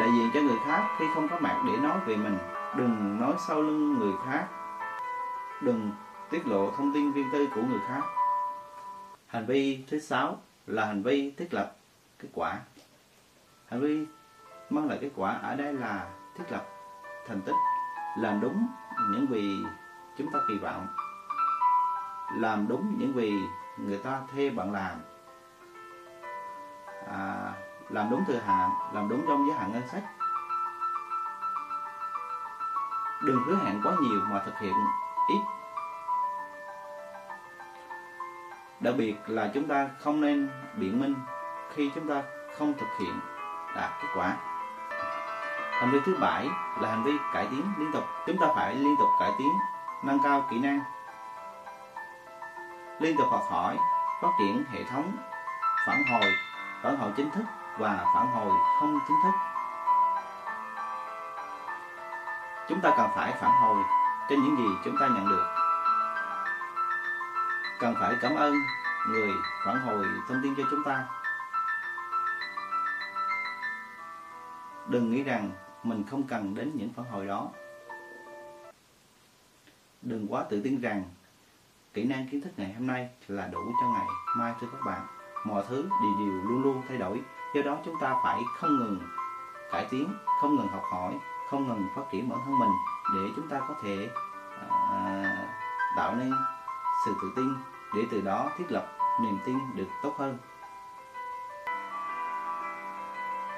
đại 0.00 0.08
diện 0.12 0.30
cho 0.34 0.40
người 0.40 0.58
khác 0.66 0.88
khi 0.98 1.04
không 1.14 1.28
có 1.28 1.38
mặt 1.40 1.62
để 1.66 1.76
nói 1.76 2.00
về 2.06 2.16
mình 2.16 2.38
đừng 2.76 3.20
nói 3.20 3.34
sau 3.48 3.62
lưng 3.62 3.98
người 3.98 4.12
khác. 4.26 4.46
Đừng 5.60 5.90
tiết 6.30 6.46
lộ 6.46 6.70
thông 6.70 6.92
tin 6.94 7.12
riêng 7.12 7.28
tư 7.32 7.48
của 7.54 7.62
người 7.62 7.80
khác. 7.88 8.02
Hành 9.26 9.46
vi 9.46 9.84
thứ 9.90 9.98
sáu 9.98 10.38
là 10.66 10.84
hành 10.86 11.02
vi 11.02 11.30
thiết 11.30 11.54
lập 11.54 11.76
kết 12.18 12.28
quả. 12.34 12.58
Hành 13.68 13.80
vi 13.80 14.06
mang 14.70 14.88
lại 14.88 14.98
kết 15.00 15.10
quả 15.16 15.32
ở 15.32 15.56
đây 15.56 15.74
là 15.74 16.06
thiết 16.38 16.44
lập 16.50 16.66
thành 17.26 17.40
tích 17.40 17.56
làm 18.18 18.40
đúng 18.40 18.66
những 19.12 19.26
gì 19.30 19.64
chúng 20.18 20.32
ta 20.32 20.38
kỳ 20.48 20.54
vọng 20.58 20.86
làm 22.36 22.68
đúng 22.68 22.94
những 22.98 23.14
gì 23.14 23.32
người 23.76 23.98
ta 23.98 24.20
thuê 24.32 24.50
bạn 24.50 24.72
làm. 24.72 24.98
À, 27.06 27.52
làm 27.88 28.10
đúng 28.10 28.24
thời 28.26 28.40
hạn, 28.40 28.70
làm 28.92 29.08
đúng 29.08 29.24
trong 29.28 29.46
giới 29.46 29.56
hạn 29.56 29.72
ngân 29.72 29.88
sách. 29.88 30.02
Đừng 33.22 33.42
hứa 33.46 33.56
hẹn 33.56 33.80
quá 33.84 33.92
nhiều 34.00 34.20
mà 34.30 34.42
thực 34.44 34.58
hiện 34.58 34.74
ít. 35.28 35.40
Đặc 38.80 38.94
biệt 38.98 39.14
là 39.26 39.50
chúng 39.54 39.68
ta 39.68 39.88
không 40.00 40.20
nên 40.20 40.50
biện 40.74 41.00
minh 41.00 41.14
khi 41.74 41.90
chúng 41.94 42.08
ta 42.08 42.22
không 42.58 42.74
thực 42.78 42.88
hiện 42.98 43.20
đạt 43.76 43.90
kết 44.02 44.08
quả. 44.16 44.36
Hành 45.70 45.90
vi 45.90 45.98
thứ 46.04 46.16
bảy 46.20 46.48
là 46.80 46.88
hành 46.90 47.02
vi 47.02 47.12
cải 47.32 47.46
tiến 47.46 47.62
liên 47.78 47.92
tục. 47.92 48.04
Chúng 48.26 48.38
ta 48.38 48.46
phải 48.54 48.74
liên 48.74 48.94
tục 48.98 49.08
cải 49.20 49.30
tiến, 49.38 49.52
nâng 50.04 50.18
cao 50.22 50.46
kỹ 50.50 50.58
năng. 50.58 50.80
Liên 52.98 53.16
tục 53.16 53.26
học 53.30 53.42
hỏi, 53.50 53.76
phát 54.22 54.30
triển 54.38 54.64
hệ 54.72 54.84
thống, 54.84 55.16
phản 55.86 56.02
hồi 56.12 56.32
phản 56.82 56.96
hồi 56.96 57.12
chính 57.16 57.30
thức 57.30 57.44
và 57.78 58.04
phản 58.14 58.26
hồi 58.26 58.58
không 58.80 58.98
chính 59.08 59.16
thức. 59.22 59.32
Chúng 62.68 62.80
ta 62.80 62.94
cần 62.96 63.10
phải 63.14 63.32
phản 63.40 63.50
hồi 63.50 63.84
trên 64.28 64.42
những 64.42 64.56
gì 64.56 64.64
chúng 64.84 64.96
ta 65.00 65.08
nhận 65.08 65.28
được. 65.28 65.46
Cần 67.80 67.94
phải 68.00 68.14
cảm 68.22 68.34
ơn 68.34 68.54
người 69.08 69.32
phản 69.64 69.80
hồi 69.80 70.06
thông 70.28 70.40
tin 70.42 70.54
cho 70.56 70.62
chúng 70.70 70.84
ta. 70.84 71.06
Đừng 74.86 75.10
nghĩ 75.10 75.22
rằng 75.22 75.50
mình 75.82 76.04
không 76.10 76.22
cần 76.22 76.54
đến 76.54 76.72
những 76.74 76.92
phản 76.96 77.06
hồi 77.06 77.26
đó. 77.26 77.48
Đừng 80.02 80.26
quá 80.28 80.44
tự 80.50 80.60
tin 80.64 80.80
rằng 80.80 81.04
kỹ 81.94 82.04
năng 82.04 82.28
kiến 82.28 82.40
thức 82.40 82.50
ngày 82.56 82.72
hôm 82.72 82.86
nay 82.86 83.08
là 83.28 83.46
đủ 83.46 83.60
cho 83.80 83.88
ngày 83.88 84.06
mai 84.36 84.54
thưa 84.60 84.66
các 84.72 84.80
bạn. 84.86 85.06
Mọi 85.44 85.64
thứ 85.68 85.82
đều 85.82 86.12
đều 86.18 86.42
luôn 86.42 86.62
luôn 86.62 86.82
thay 86.88 86.98
đổi 86.98 87.22
do 87.54 87.62
đó 87.62 87.76
chúng 87.84 87.94
ta 88.00 88.14
phải 88.22 88.42
không 88.58 88.78
ngừng 88.78 89.00
cải 89.72 89.86
tiến 89.90 90.14
không 90.40 90.56
ngừng 90.56 90.68
học 90.68 90.82
hỏi 90.92 91.18
không 91.50 91.68
ngừng 91.68 91.88
phát 91.96 92.02
triển 92.10 92.28
bản 92.28 92.38
thân 92.44 92.58
mình 92.58 92.70
để 93.14 93.32
chúng 93.36 93.48
ta 93.48 93.60
có 93.68 93.74
thể 93.82 94.10
à, 94.90 95.48
tạo 95.96 96.14
nên 96.14 96.32
sự 97.04 97.14
tự 97.22 97.32
tin 97.36 97.54
để 97.94 98.06
từ 98.10 98.20
đó 98.20 98.50
thiết 98.58 98.72
lập 98.72 98.86
niềm 99.20 99.38
tin 99.44 99.58
được 99.74 99.88
tốt 100.02 100.14
hơn. 100.18 100.38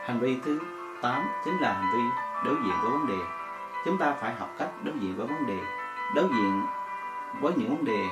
Hành 0.04 0.20
vi 0.20 0.40
thứ 0.44 0.58
8 1.02 1.26
chính 1.44 1.58
là 1.58 1.72
hành 1.72 1.92
vi 1.92 2.02
đối 2.44 2.54
diện 2.54 2.74
với 2.82 2.90
vấn 2.90 3.06
đề. 3.06 3.18
Chúng 3.84 3.98
ta 3.98 4.14
phải 4.20 4.34
học 4.34 4.48
cách 4.58 4.70
đối 4.82 4.94
diện 4.98 5.16
với 5.16 5.26
vấn 5.26 5.46
đề. 5.46 5.58
Đối 6.14 6.28
diện 6.28 6.66
với 7.40 7.52
những 7.56 7.76
vấn 7.76 7.84
đề 7.84 8.08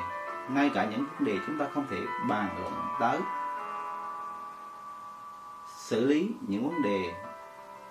ngay 0.49 0.70
cả 0.75 0.85
những 0.85 1.04
vấn 1.18 1.25
đề 1.25 1.38
chúng 1.47 1.58
ta 1.58 1.66
không 1.75 1.87
thể 1.90 2.00
bàn 2.28 2.49
luận 2.61 2.73
tới 3.00 3.20
xử 5.88 6.07
lý 6.07 6.35
những 6.49 6.68
vấn 6.68 6.83
đề, 6.83 7.14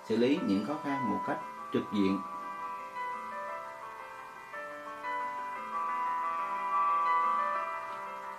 xử 0.04 0.16
lý 0.16 0.38
những 0.46 0.64
khó 0.66 0.74
khăn 0.84 1.10
một 1.10 1.20
cách 1.26 1.38
trực 1.72 1.82
diện. 1.92 2.20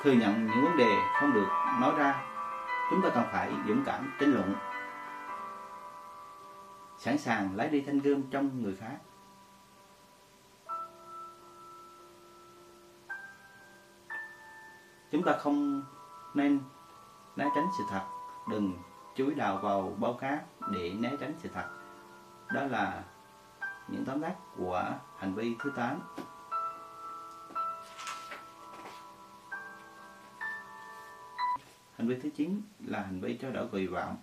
Thừa 0.01 0.11
nhận 0.11 0.47
những 0.47 0.65
vấn 0.65 0.77
đề 0.77 0.95
không 1.19 1.33
được 1.33 1.47
nói 1.81 1.93
ra, 1.97 2.23
chúng 2.89 3.01
ta 3.01 3.09
cần 3.13 3.23
phải 3.31 3.51
dũng 3.67 3.83
cảm 3.85 4.11
tranh 4.19 4.31
luận. 4.31 4.55
Sẵn 6.97 7.17
sàng 7.17 7.55
lấy 7.55 7.69
đi 7.69 7.81
thanh 7.81 7.99
gươm 7.99 8.23
trong 8.31 8.63
người 8.63 8.75
khác. 8.75 8.97
Chúng 15.11 15.23
ta 15.23 15.37
không 15.39 15.83
nên 16.33 16.59
né 17.35 17.45
tránh 17.55 17.67
sự 17.77 17.83
thật. 17.89 18.05
Đừng 18.49 18.73
chúi 19.19 19.35
đào 19.35 19.57
vào 19.57 19.95
bao 19.99 20.13
cát 20.13 20.43
để 20.71 20.93
né 20.99 21.11
tránh 21.19 21.33
sự 21.38 21.49
thật. 21.53 21.69
Đó 22.53 22.63
là 22.63 23.03
những 23.88 24.05
tóm 24.05 24.21
tắt 24.21 24.35
của 24.57 24.93
hành 25.17 25.33
vi 25.33 25.55
thứ 25.59 25.71
8 25.75 26.01
hành 31.97 32.07
vi 32.07 32.19
thứ 32.19 32.29
9 32.35 32.61
là 32.85 33.01
hành 33.01 33.19
vi 33.19 33.38
trao 33.38 33.51
đổi 33.51 33.67
kỳ 33.71 33.88
vọng. 33.88 34.17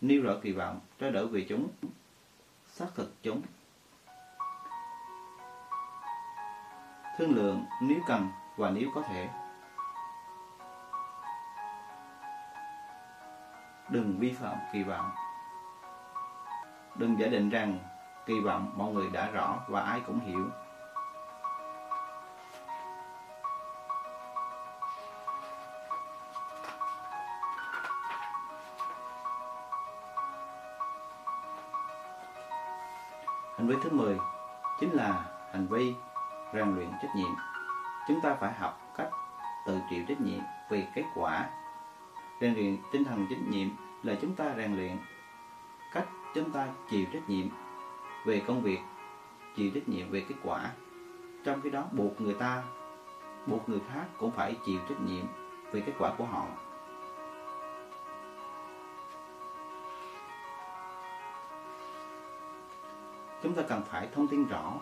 Nêu 0.00 0.22
rõ 0.22 0.32
kỳ 0.42 0.52
vọng, 0.52 0.80
trao 0.98 1.10
đổi 1.10 1.26
về 1.26 1.46
chúng, 1.48 1.68
xác 2.66 2.86
thực 2.94 3.12
chúng. 3.22 3.42
Thương 7.18 7.34
lượng 7.34 7.64
nếu 7.82 7.98
cần 8.06 8.28
và 8.56 8.70
nếu 8.70 8.88
có 8.94 9.02
thể. 9.02 9.41
Đừng 13.92 14.18
vi 14.18 14.32
phạm 14.32 14.56
kỳ 14.72 14.82
vọng. 14.82 15.10
Đừng 16.94 17.20
giả 17.20 17.26
định 17.26 17.50
rằng 17.50 17.78
kỳ 18.26 18.40
vọng 18.40 18.72
mọi 18.76 18.92
người 18.92 19.10
đã 19.12 19.30
rõ 19.30 19.58
và 19.68 19.80
ai 19.80 20.00
cũng 20.06 20.20
hiểu. 20.20 20.50
Hành 33.56 33.68
vi 33.68 33.74
thứ 33.82 33.90
10 33.90 34.18
chính 34.80 34.92
là 34.92 35.24
hành 35.52 35.66
vi 35.66 35.94
rèn 36.54 36.74
luyện 36.74 36.90
trách 37.02 37.16
nhiệm. 37.16 37.34
Chúng 38.08 38.20
ta 38.20 38.36
phải 38.40 38.52
học 38.52 38.80
cách 38.96 39.10
tự 39.66 39.80
chịu 39.90 40.04
trách 40.08 40.20
nhiệm 40.20 40.40
về 40.68 40.86
kết 40.94 41.04
quả 41.14 41.48
rèn 42.42 42.54
luyện 42.54 42.76
tinh 42.92 43.04
thần 43.04 43.26
trách 43.30 43.48
nhiệm 43.48 43.68
là 44.02 44.14
chúng 44.22 44.34
ta 44.34 44.54
rèn 44.56 44.76
luyện. 44.76 44.96
Cách 45.92 46.08
chúng 46.34 46.50
ta 46.50 46.68
chịu 46.90 47.06
trách 47.12 47.28
nhiệm 47.28 47.46
về 48.24 48.42
công 48.46 48.62
việc, 48.62 48.78
chịu 49.56 49.70
trách 49.74 49.88
nhiệm 49.88 50.10
về 50.10 50.24
kết 50.28 50.34
quả. 50.42 50.70
Trong 51.44 51.60
khi 51.60 51.70
đó, 51.70 51.84
buộc 51.92 52.20
người 52.20 52.34
ta, 52.34 52.62
buộc 53.46 53.68
người 53.68 53.80
khác 53.92 54.04
cũng 54.18 54.30
phải 54.30 54.56
chịu 54.66 54.78
trách 54.88 55.00
nhiệm 55.06 55.24
về 55.72 55.80
kết 55.80 55.92
quả 55.98 56.14
của 56.18 56.24
họ. 56.24 56.46
Chúng 63.42 63.54
ta 63.54 63.62
cần 63.68 63.82
phải 63.90 64.08
thông 64.14 64.28
tin 64.28 64.46
rõ. 64.46 64.72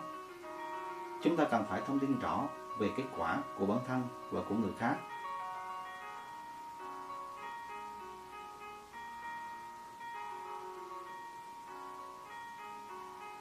Chúng 1.21 1.37
ta 1.37 1.45
cần 1.51 1.65
phải 1.69 1.81
thông 1.87 1.99
tin 1.99 2.19
rõ 2.19 2.43
về 2.77 2.89
kết 2.97 3.05
quả 3.17 3.37
của 3.57 3.65
bản 3.65 3.79
thân 3.87 4.01
và 4.31 4.41
của 4.49 4.55
người 4.55 4.73
khác. 4.79 4.95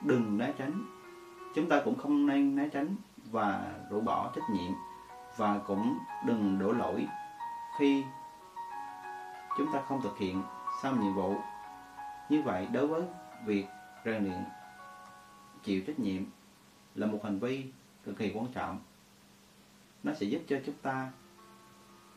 Đừng 0.01 0.39
né 0.39 0.53
tránh. 0.59 0.87
Chúng 1.55 1.69
ta 1.69 1.83
cũng 1.85 1.99
không 1.99 2.27
nên 2.27 2.57
né 2.57 2.69
tránh 2.69 2.97
và 3.31 3.75
rũ 3.91 4.01
bỏ 4.01 4.33
trách 4.35 4.51
nhiệm 4.53 4.73
và 5.37 5.59
cũng 5.67 5.99
đừng 6.27 6.59
đổ 6.59 6.73
lỗi 6.73 7.07
khi 7.79 8.05
chúng 9.59 9.73
ta 9.73 9.83
không 9.89 10.03
thực 10.03 10.19
hiện 10.19 10.43
xong 10.83 11.01
nhiệm 11.01 11.15
vụ. 11.15 11.37
Như 12.29 12.43
vậy, 12.43 12.69
đối 12.73 12.87
với 12.87 13.03
việc 13.47 13.67
rèn 14.05 14.25
luyện 14.25 14.45
chịu 15.63 15.83
trách 15.87 15.99
nhiệm 15.99 16.23
là 16.95 17.07
một 17.07 17.21
hành 17.25 17.39
vi 17.39 17.73
cực 18.05 18.19
kỳ 18.19 18.33
quan 18.35 18.47
trọng. 18.55 18.79
Nó 20.03 20.13
sẽ 20.15 20.27
giúp 20.27 20.41
cho 20.49 20.57
chúng 20.67 20.75
ta 20.83 21.11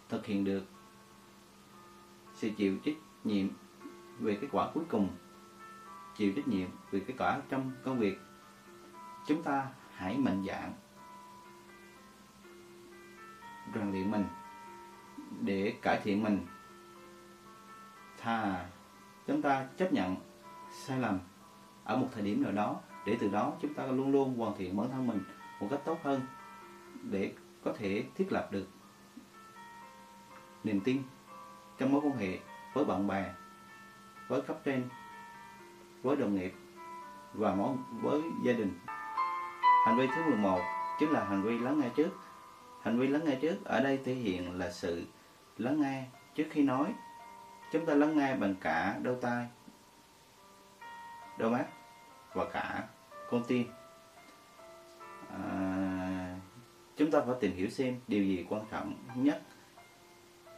thực 0.09 0.25
hiện 0.25 0.43
được 0.43 0.63
sự 2.35 2.49
chịu 2.57 2.77
trách 2.85 2.95
nhiệm 3.23 3.47
về 4.19 4.37
kết 4.41 4.47
quả 4.51 4.69
cuối 4.73 4.83
cùng 4.89 5.09
chịu 6.15 6.33
trách 6.35 6.47
nhiệm 6.47 6.69
về 6.91 6.99
kết 6.99 7.13
quả 7.17 7.41
trong 7.49 7.71
công 7.83 7.99
việc. 7.99 8.17
Chúng 9.27 9.43
ta 9.43 9.67
hãy 9.95 10.17
mạnh 10.17 10.43
dạn 10.47 10.73
rèn 13.75 13.91
luyện 13.91 14.11
mình 14.11 14.25
để 15.41 15.77
cải 15.81 15.99
thiện 16.03 16.23
mình. 16.23 16.47
Thà 18.17 18.65
chúng 19.27 19.41
ta 19.41 19.67
chấp 19.77 19.93
nhận 19.93 20.15
sai 20.71 20.99
lầm 20.99 21.19
ở 21.83 21.97
một 21.97 22.07
thời 22.13 22.23
điểm 22.23 22.43
nào 22.43 22.51
đó, 22.51 22.81
để 23.05 23.17
từ 23.19 23.29
đó 23.29 23.53
chúng 23.61 23.73
ta 23.73 23.85
luôn 23.85 24.11
luôn 24.11 24.37
hoàn 24.37 24.57
thiện 24.57 24.77
bản 24.77 24.89
thân 24.91 25.07
mình 25.07 25.23
một 25.59 25.67
cách 25.71 25.81
tốt 25.85 25.99
hơn 26.03 26.21
để 27.03 27.33
có 27.63 27.73
thể 27.77 28.05
thiết 28.15 28.31
lập 28.31 28.47
được 28.51 28.67
niềm 30.63 30.79
tin 30.79 31.03
trong 31.77 31.91
mối 31.91 32.01
quan 32.03 32.17
hệ 32.17 32.39
với 32.73 32.85
bạn 32.85 33.07
bè, 33.07 33.33
với 34.27 34.41
cấp 34.41 34.57
trên 34.65 34.89
với 36.03 36.15
đồng 36.15 36.35
nghiệp 36.35 36.53
và 37.33 37.55
mối 37.55 37.75
với 38.01 38.21
gia 38.43 38.53
đình. 38.53 38.79
Hành 39.85 39.97
vi 39.97 40.07
thứ 40.15 40.23
11 40.23 40.59
chính 40.99 41.09
là 41.09 41.23
hành 41.23 41.43
vi 41.43 41.59
lắng 41.59 41.79
nghe 41.79 41.89
trước. 41.89 42.09
Hành 42.81 42.99
vi 42.99 43.07
lắng 43.07 43.21
nghe 43.25 43.35
trước 43.35 43.65
ở 43.65 43.79
đây 43.79 43.99
thể 44.05 44.13
hiện 44.13 44.57
là 44.57 44.71
sự 44.71 45.05
lắng 45.57 45.81
nghe 45.81 46.05
trước 46.35 46.45
khi 46.49 46.63
nói. 46.63 46.93
Chúng 47.71 47.85
ta 47.85 47.93
lắng 47.93 48.17
nghe 48.17 48.35
bằng 48.35 48.55
cả 48.61 48.99
đôi 49.03 49.17
tai 49.21 49.47
đôi 51.37 51.51
mắt 51.51 51.65
và 52.33 52.45
cả 52.45 52.83
con 53.29 53.43
tim. 53.47 53.67
À, 55.29 56.35
chúng 56.97 57.11
ta 57.11 57.21
phải 57.25 57.35
tìm 57.39 57.55
hiểu 57.55 57.69
xem 57.69 57.99
điều 58.07 58.23
gì 58.23 58.45
quan 58.49 58.65
trọng 58.71 58.93
nhất 59.15 59.41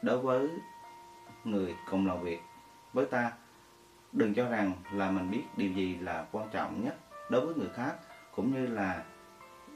đối 0.01 0.17
với 0.17 0.49
người 1.43 1.75
cùng 1.89 2.07
làm 2.07 2.21
việc 2.23 2.39
với 2.93 3.05
ta 3.05 3.31
đừng 4.15 4.33
cho 4.33 4.49
rằng 4.49 4.73
là 4.91 5.11
mình 5.11 5.31
biết 5.31 5.43
điều 5.57 5.71
gì 5.71 5.95
là 5.95 6.25
quan 6.31 6.49
trọng 6.51 6.83
nhất 6.83 6.97
đối 7.29 7.45
với 7.45 7.55
người 7.55 7.69
khác 7.73 7.95
cũng 8.35 8.53
như 8.53 8.67
là 8.67 9.03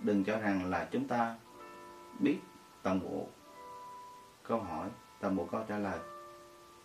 đừng 0.02 0.24
cho 0.24 0.40
rằng 0.40 0.70
là 0.70 0.88
chúng 0.92 1.08
ta 1.08 1.36
biết 2.20 2.40
toàn 2.84 3.00
bộ 3.00 3.28
câu 4.44 4.60
hỏi 4.60 4.88
toàn 5.20 5.36
bộ 5.36 5.48
câu 5.52 5.64
trả 5.68 5.78
lời. 5.78 6.00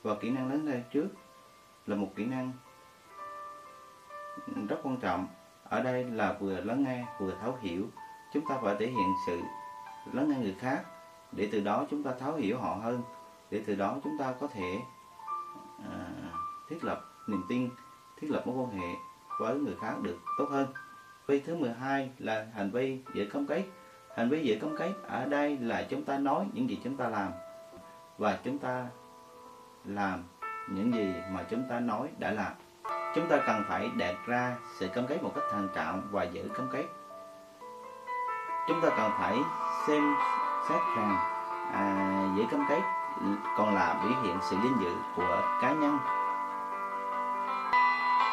Và 0.02 0.14
kỹ 0.14 0.30
năng 0.30 0.48
lắng 0.50 0.64
nghe 0.64 0.80
trước 0.92 1.08
là 1.86 1.96
một 1.96 2.08
kỹ 2.16 2.24
năng 2.24 2.52
rất 4.68 4.76
quan 4.82 4.96
trọng. 4.96 5.26
Ở 5.64 5.82
đây 5.82 6.04
là 6.04 6.36
vừa 6.40 6.60
lắng 6.60 6.84
nghe 6.84 7.04
vừa 7.20 7.34
thấu 7.40 7.58
hiểu. 7.60 7.86
Chúng 8.32 8.48
ta 8.48 8.58
phải 8.62 8.76
thể 8.78 8.86
hiện 8.86 9.08
sự 9.26 9.40
lắng 10.12 10.28
nghe 10.28 10.36
người 10.36 10.56
khác 10.58 10.82
để 11.32 11.48
từ 11.52 11.60
đó 11.60 11.86
chúng 11.90 12.02
ta 12.02 12.10
thấu 12.20 12.34
hiểu 12.34 12.58
họ 12.58 12.74
hơn 12.74 13.02
để 13.50 13.62
từ 13.66 13.74
đó 13.74 13.96
chúng 14.04 14.18
ta 14.18 14.34
có 14.40 14.46
thể 14.46 14.80
à, 15.90 16.10
thiết 16.68 16.84
lập 16.84 17.13
niềm 17.26 17.42
tin 17.48 17.70
thiết 18.20 18.30
lập 18.30 18.46
mối 18.46 18.56
quan 18.56 18.78
hệ 18.80 18.94
với 19.40 19.54
người 19.54 19.76
khác 19.80 19.94
được 20.02 20.18
tốt 20.38 20.46
hơn. 20.50 20.66
Vi 21.26 21.40
thứ 21.40 21.56
12 21.56 22.10
là 22.18 22.46
hành 22.54 22.70
vi 22.70 22.98
dễ 23.14 23.26
cấm 23.32 23.46
kết. 23.46 23.64
Hành 24.16 24.30
vi 24.30 24.42
dễ 24.42 24.58
cấm 24.60 24.76
kết 24.76 24.92
ở 25.02 25.24
đây 25.24 25.58
là 25.58 25.86
chúng 25.90 26.04
ta 26.04 26.18
nói 26.18 26.46
những 26.52 26.70
gì 26.70 26.80
chúng 26.84 26.96
ta 26.96 27.08
làm 27.08 27.32
và 28.18 28.38
chúng 28.44 28.58
ta 28.58 28.86
làm 29.84 30.22
những 30.68 30.94
gì 30.94 31.14
mà 31.30 31.42
chúng 31.50 31.62
ta 31.70 31.80
nói 31.80 32.08
đã 32.18 32.30
làm. 32.30 32.52
Chúng 33.14 33.28
ta 33.28 33.36
cần 33.46 33.62
phải 33.68 33.90
đạt 33.96 34.14
ra 34.26 34.56
sự 34.78 34.88
cấm 34.88 35.06
kết 35.06 35.22
một 35.22 35.32
cách 35.34 35.44
thận 35.52 35.68
trọng 35.74 36.02
và 36.10 36.24
giữ 36.24 36.48
cấm 36.54 36.68
kết. 36.72 36.84
Chúng 38.68 38.80
ta 38.80 38.88
cần 38.96 39.10
phải 39.18 39.38
xem 39.86 40.14
xét 40.68 40.80
rằng 40.96 41.16
à, 41.72 42.34
giữ 42.36 42.44
cấm 42.50 42.64
kết 42.68 42.80
còn 43.56 43.74
là 43.74 44.00
biểu 44.04 44.22
hiện 44.22 44.38
sự 44.42 44.56
danh 44.64 44.78
dự 44.80 44.92
của 45.16 45.42
cá 45.62 45.72
nhân 45.72 45.98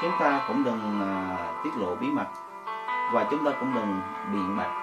chúng 0.02 0.12
ta 0.20 0.46
cũng 0.48 0.64
đừng 0.64 1.02
à, 1.02 1.62
tiết 1.64 1.72
lộ 1.78 1.96
bí 1.96 2.08
mật 2.08 2.28
và 3.14 3.28
chúng 3.32 3.46
ta 3.46 3.52
cũng 3.60 3.74
đừng 3.76 4.02
biện 4.34 4.58
bạch 4.58 4.82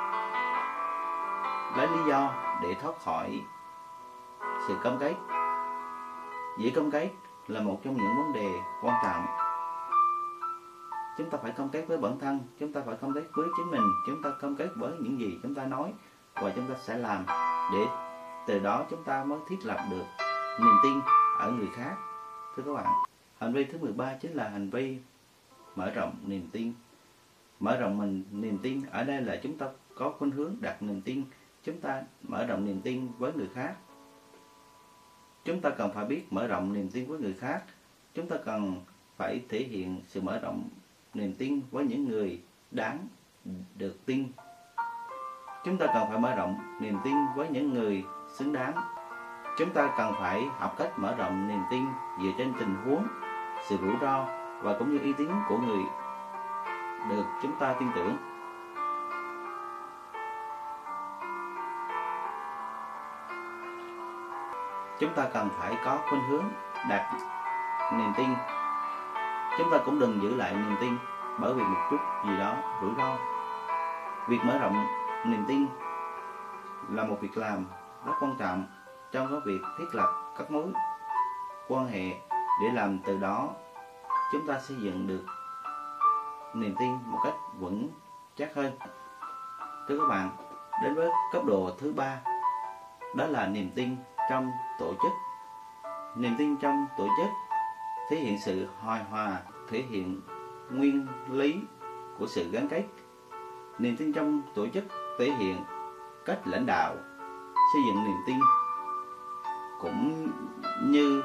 lấy 1.77 1.89
lý 1.89 1.99
do 2.09 2.35
để 2.63 2.75
thoát 2.75 2.93
khỏi 3.05 3.43
sự 4.69 4.77
công 4.85 4.99
kết 4.99 5.15
dễ 6.59 6.73
công 6.77 6.91
kết 6.91 7.11
là 7.49 7.61
một 7.61 7.81
trong 7.85 7.97
những 7.97 8.17
vấn 8.17 8.33
đề 8.33 8.61
quan 8.83 8.95
trọng. 9.05 9.27
Chúng 11.19 11.31
ta 11.31 11.39
phải 11.43 11.53
công 11.53 11.69
kết 11.69 11.85
với 11.89 11.99
bản 11.99 12.19
thân, 12.21 12.41
chúng 12.61 12.73
ta 12.73 12.81
phải 12.87 12.97
công 13.01 13.15
kết 13.15 13.25
với 13.35 13.49
chính 13.57 13.71
mình, 13.71 13.93
chúng 14.07 14.23
ta 14.23 14.31
công 14.41 14.57
kết 14.57 14.69
với 14.77 14.93
những 15.01 15.21
gì 15.21 15.39
chúng 15.43 15.55
ta 15.55 15.65
nói 15.65 15.93
và 16.35 16.53
chúng 16.57 16.67
ta 16.67 16.75
sẽ 16.81 16.99
làm 16.99 17.25
để 17.73 17.87
từ 18.47 18.59
đó 18.59 18.85
chúng 18.91 19.05
ta 19.05 19.25
mới 19.25 19.39
thiết 19.49 19.59
lập 19.63 19.79
được 19.91 20.05
niềm 20.61 20.75
tin 20.83 21.01
ở 21.39 21.51
người 21.51 21.69
khác. 21.77 21.95
Thưa 22.57 22.63
các 22.67 22.73
bạn 22.73 22.87
hành 23.39 23.53
vi 23.53 23.65
thứ 23.65 23.79
13 23.79 24.15
chính 24.15 24.33
là 24.33 24.49
hành 24.49 24.71
vi 24.71 24.99
mở 25.77 25.91
rộng 25.91 26.15
niềm 26.27 26.49
tin. 26.53 26.73
Mở 27.61 27.77
rộng 27.77 27.99
mình, 27.99 28.25
niềm 28.33 28.59
tin, 28.63 28.83
ở 28.91 29.05
đây 29.05 29.23
là 29.23 29.41
chúng 29.43 29.59
ta 29.59 29.67
có 29.95 30.15
khuynh 30.19 30.31
hướng 30.31 30.57
đặt 30.61 30.83
niềm 30.83 31.01
tin. 31.01 31.25
Chúng 31.63 31.81
ta 31.81 32.03
mở 32.23 32.47
rộng 32.47 32.65
niềm 32.65 32.81
tin 32.81 33.09
với 33.19 33.33
người 33.33 33.49
khác. 33.55 33.75
Chúng 35.45 35.61
ta 35.61 35.71
cần 35.71 35.91
phải 35.95 36.05
biết 36.05 36.33
mở 36.33 36.47
rộng 36.47 36.73
niềm 36.73 36.91
tin 36.91 37.07
với 37.07 37.19
người 37.19 37.35
khác. 37.35 37.63
Chúng 38.15 38.29
ta 38.29 38.37
cần 38.45 38.81
phải 39.17 39.43
thể 39.49 39.59
hiện 39.59 40.01
sự 40.09 40.21
mở 40.21 40.39
rộng 40.39 40.69
niềm 41.15 41.35
tin 41.35 41.61
với 41.71 41.85
những 41.85 42.09
người 42.09 42.41
đáng 42.71 43.07
được 43.79 43.97
tin. 44.07 44.29
Chúng 45.65 45.79
ta 45.79 45.87
cần 45.87 46.09
phải 46.09 46.19
mở 46.19 46.35
rộng 46.35 46.59
niềm 46.81 46.99
tin 47.05 47.15
với 47.37 47.49
những 47.49 47.75
người 47.75 48.05
xứng 48.35 48.53
đáng. 48.53 48.75
Chúng 49.59 49.73
ta 49.73 49.95
cần 49.99 50.13
phải 50.21 50.45
học 50.59 50.75
cách 50.79 50.93
mở 50.99 51.15
rộng 51.15 51.49
niềm 51.49 51.61
tin 51.71 51.85
dựa 52.23 52.31
trên 52.39 52.53
tình 52.59 52.75
huống 52.75 53.28
sự 53.63 53.77
rủi 53.77 53.95
ro 54.01 54.25
và 54.63 54.77
cũng 54.79 54.93
như 54.93 54.99
uy 54.99 55.13
tín 55.13 55.31
của 55.49 55.59
người 55.59 55.85
được 57.09 57.25
chúng 57.43 57.53
ta 57.59 57.75
tin 57.79 57.89
tưởng. 57.95 58.17
Chúng 64.99 65.15
ta 65.15 65.29
cần 65.35 65.49
phải 65.59 65.77
có 65.85 65.99
khuynh 66.09 66.23
hướng 66.29 66.45
đạt 66.89 67.03
niềm 67.93 68.13
tin. 68.17 68.29
Chúng 69.59 69.71
ta 69.71 69.79
cũng 69.85 69.99
đừng 69.99 70.23
giữ 70.23 70.35
lại 70.35 70.55
niềm 70.55 70.77
tin 70.81 70.99
bởi 71.41 71.55
vì 71.55 71.63
một 71.63 71.89
chút 71.91 71.99
gì 72.27 72.39
đó 72.39 72.55
rủi 72.83 72.91
ro. 72.99 73.17
Việc 74.29 74.39
mở 74.45 74.59
rộng 74.59 74.87
niềm 75.27 75.45
tin 75.49 75.67
là 76.91 77.05
một 77.05 77.17
việc 77.21 77.37
làm 77.37 77.65
rất 78.07 78.13
quan 78.21 78.35
trọng 78.39 78.67
trong 79.13 79.29
các 79.31 79.39
việc 79.47 79.61
thiết 79.79 79.87
lập 79.93 80.09
các 80.39 80.51
mối 80.51 80.67
quan 81.69 81.87
hệ 81.87 82.28
để 82.63 82.71
làm 82.73 82.99
từ 82.99 83.19
đó, 83.19 83.51
chúng 84.33 84.47
ta 84.47 84.59
xây 84.59 84.77
dựng 84.77 85.07
được 85.07 85.25
niềm 86.55 86.75
tin 86.79 86.93
một 87.07 87.19
cách 87.25 87.35
vững 87.59 87.89
chắc 88.37 88.55
hơn. 88.55 88.73
Thưa 89.89 89.99
các 89.99 90.07
bạn, 90.09 90.31
đến 90.83 90.95
với 90.95 91.11
cấp 91.33 91.45
độ 91.45 91.71
thứ 91.79 91.93
ba, 91.93 92.21
đó 93.15 93.27
là 93.27 93.47
niềm 93.47 93.71
tin 93.75 93.97
trong 94.31 94.51
tổ 94.79 94.93
chức. 95.03 95.13
Niềm 96.17 96.35
tin 96.39 96.57
trong 96.57 96.87
tổ 96.99 97.07
chức 97.19 97.31
thể 98.11 98.17
hiện 98.17 98.39
sự 98.45 98.67
hài 98.85 99.05
hòa, 99.05 99.41
thể 99.69 99.83
hiện 99.91 100.21
nguyên 100.71 101.07
lý 101.31 101.61
của 102.19 102.27
sự 102.27 102.51
gắn 102.51 102.69
kết. 102.69 102.85
Niềm 103.79 103.97
tin 103.97 104.13
trong 104.13 104.43
tổ 104.55 104.67
chức 104.75 104.85
thể 105.19 105.31
hiện 105.31 105.65
cách 106.25 106.39
lãnh 106.45 106.67
đạo, 106.67 106.95
xây 107.73 107.83
dựng 107.87 108.05
niềm 108.05 108.17
tin 108.27 108.39
cũng 109.81 110.31
như 110.83 111.23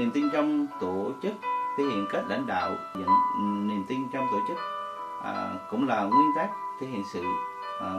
niềm 0.00 0.10
tin 0.10 0.30
trong 0.32 0.66
tổ 0.80 1.12
chức 1.22 1.32
thể 1.76 1.84
hiện 1.84 2.06
cách 2.10 2.24
lãnh 2.28 2.46
đạo 2.46 2.74
dựng 2.94 3.68
niềm 3.68 3.84
tin 3.88 4.08
trong 4.12 4.26
tổ 4.30 4.38
chức 4.48 4.56
à, 5.22 5.52
cũng 5.70 5.88
là 5.88 6.04
nguyên 6.04 6.30
tắc 6.36 6.50
thể 6.80 6.86
hiện 6.86 7.04
sự 7.12 7.24
à, 7.80 7.90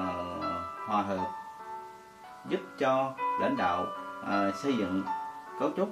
hòa 0.88 1.02
hợp 1.02 1.32
giúp 2.48 2.60
cho 2.80 3.14
lãnh 3.40 3.58
đạo 3.58 3.86
à, 4.28 4.52
xây 4.64 4.74
dựng 4.78 5.04
cấu 5.60 5.70
trúc 5.78 5.90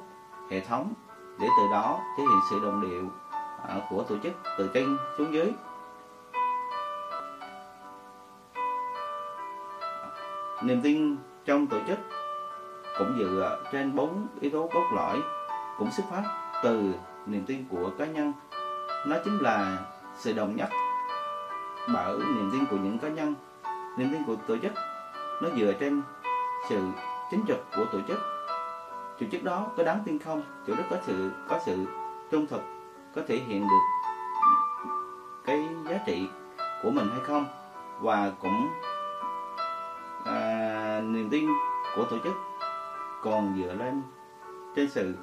hệ 0.50 0.60
thống 0.60 0.94
để 1.40 1.48
từ 1.58 1.64
đó 1.72 2.00
thể 2.18 2.24
hiện 2.24 2.40
sự 2.50 2.60
đồng 2.64 2.82
điệu 2.82 3.06
à, 3.68 3.76
của 3.90 4.04
tổ 4.04 4.16
chức 4.24 4.34
từ 4.58 4.70
trên 4.74 4.98
xuống 5.18 5.34
dưới. 5.34 5.54
Niềm 10.64 10.82
tin 10.84 11.18
trong 11.46 11.68
tổ 11.68 11.78
chức 11.88 12.00
cũng 12.98 13.16
dựa 13.20 13.64
trên 13.72 13.96
bốn 13.96 14.28
yếu 14.42 14.52
tố 14.52 14.70
cốt 14.74 14.84
lõi 14.96 15.22
cũng 15.80 15.92
xuất 15.92 16.04
phát 16.10 16.24
từ 16.64 16.94
niềm 17.26 17.46
tin 17.46 17.66
của 17.70 17.92
cá 17.98 18.06
nhân. 18.06 18.34
Nó 19.08 19.16
chính 19.26 19.38
là 19.38 19.78
sự 20.16 20.34
đồng 20.34 20.56
nhất. 20.56 20.70
Bởi 21.94 22.18
niềm 22.18 22.50
tin 22.54 22.66
của 22.66 22.78
những 22.78 23.00
cá 23.00 23.08
nhân 23.08 23.36
niềm 23.98 24.10
tin 24.12 24.24
của 24.24 24.36
tổ 24.36 24.58
chức 24.58 24.72
nó 25.42 25.50
dựa 25.58 25.74
trên 25.80 26.02
sự 26.70 26.82
chính 27.32 27.46
trực 27.48 27.66
của 27.76 27.86
tổ 27.92 28.00
chức. 28.08 28.20
Tổ 29.20 29.26
chức 29.32 29.44
đó 29.44 29.68
có 29.78 29.84
đáng 29.84 30.00
tin 30.06 30.20
không? 30.20 30.44
Tổ 30.68 30.76
chức 30.76 30.86
có 30.90 30.98
sự 31.06 31.32
có 31.50 31.60
sự 31.66 31.86
trung 32.32 32.48
thực 32.48 32.62
có 33.16 33.22
thể 33.28 33.38
hiện 33.48 33.68
được 33.68 34.12
cái 35.46 35.68
giá 35.90 36.00
trị 36.06 36.30
của 36.84 36.90
mình 36.92 37.08
hay 37.12 37.20
không? 37.24 37.46
Và 38.00 38.32
cũng 38.42 38.68
à, 40.26 41.02
niềm 41.04 41.30
tin 41.30 41.50
của 41.96 42.04
tổ 42.04 42.18
chức 42.24 42.34
còn 43.24 43.56
dựa 43.58 43.74
lên 43.74 44.02
trên 44.76 44.90
sự 44.90 45.16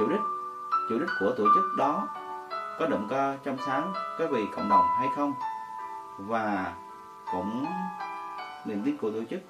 chủ 0.00 0.08
đích 0.08 0.20
chủ 0.88 0.98
đích 0.98 1.08
của 1.20 1.32
tổ 1.36 1.44
chức 1.54 1.64
đó 1.76 2.08
có 2.78 2.86
động 2.86 3.06
cơ 3.10 3.36
trong 3.44 3.56
sáng 3.66 3.92
có 4.18 4.26
vì 4.26 4.46
cộng 4.56 4.68
đồng 4.68 4.84
hay 4.98 5.08
không? 5.16 5.34
Và 6.18 6.72
cũng 7.32 7.66
niềm 8.64 8.82
tin 8.84 8.96
của 8.96 9.10
tổ 9.10 9.24
chức 9.30 9.40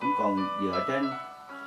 cũng 0.00 0.10
còn 0.18 0.38
dựa 0.62 0.84
trên 0.88 1.10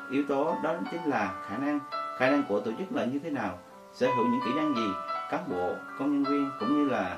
yếu 0.10 0.24
tố 0.28 0.56
đó 0.64 0.74
chính 0.92 1.04
là 1.04 1.34
khả 1.48 1.58
năng. 1.58 1.80
Khả 2.18 2.30
năng 2.30 2.44
của 2.44 2.60
tổ 2.60 2.72
chức 2.78 2.88
là 2.92 3.06
như 3.06 3.20
thế 3.24 3.30
nào? 3.30 3.58
Sở 3.94 4.08
hữu 4.08 4.26
những 4.26 4.42
kỹ 4.46 4.54
năng 4.54 4.76
gì? 4.76 4.90
Cán 5.32 5.50
bộ 5.50 5.74
công 6.00 6.12
nhân 6.12 6.24
viên 6.24 6.50
cũng 6.60 6.74
như 6.78 6.90
là 6.90 7.18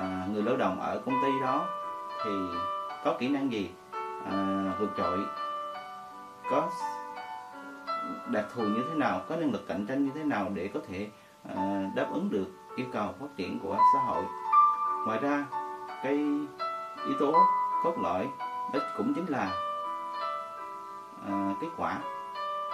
à, 0.00 0.26
người 0.32 0.42
lao 0.42 0.56
động 0.56 0.80
ở 0.80 1.00
công 1.06 1.14
ty 1.22 1.40
đó 1.40 1.66
thì 2.24 2.30
có 3.04 3.16
kỹ 3.18 3.28
năng 3.28 3.52
gì? 3.52 3.70
À, 4.30 4.64
vượt 4.78 4.90
trội 4.96 5.18
có 6.50 6.68
đặc 8.26 8.44
thù 8.54 8.62
như 8.62 8.84
thế 8.88 8.94
nào, 8.94 9.20
có 9.28 9.36
năng 9.36 9.52
lực 9.52 9.68
cạnh 9.68 9.86
tranh 9.86 10.04
như 10.04 10.10
thế 10.14 10.24
nào 10.24 10.50
để 10.54 10.70
có 10.74 10.80
thể 10.88 11.08
ờ, 11.54 11.62
đáp 11.94 12.06
ứng 12.12 12.30
được 12.30 12.46
yêu 12.76 12.86
cầu 12.92 13.14
phát 13.20 13.26
triển 13.36 13.58
của 13.58 13.76
xã 13.94 14.04
hội. 14.06 14.24
Ngoài 15.06 15.18
ra, 15.18 15.44
cái 16.02 16.14
yếu 17.06 17.14
tố 17.20 17.34
cốt 17.84 17.94
lõi 18.02 18.28
đó 18.72 18.80
cũng 18.96 19.14
chính 19.14 19.26
là 19.26 19.50
ờ, 21.26 21.32
kết 21.60 21.68
quả. 21.76 21.98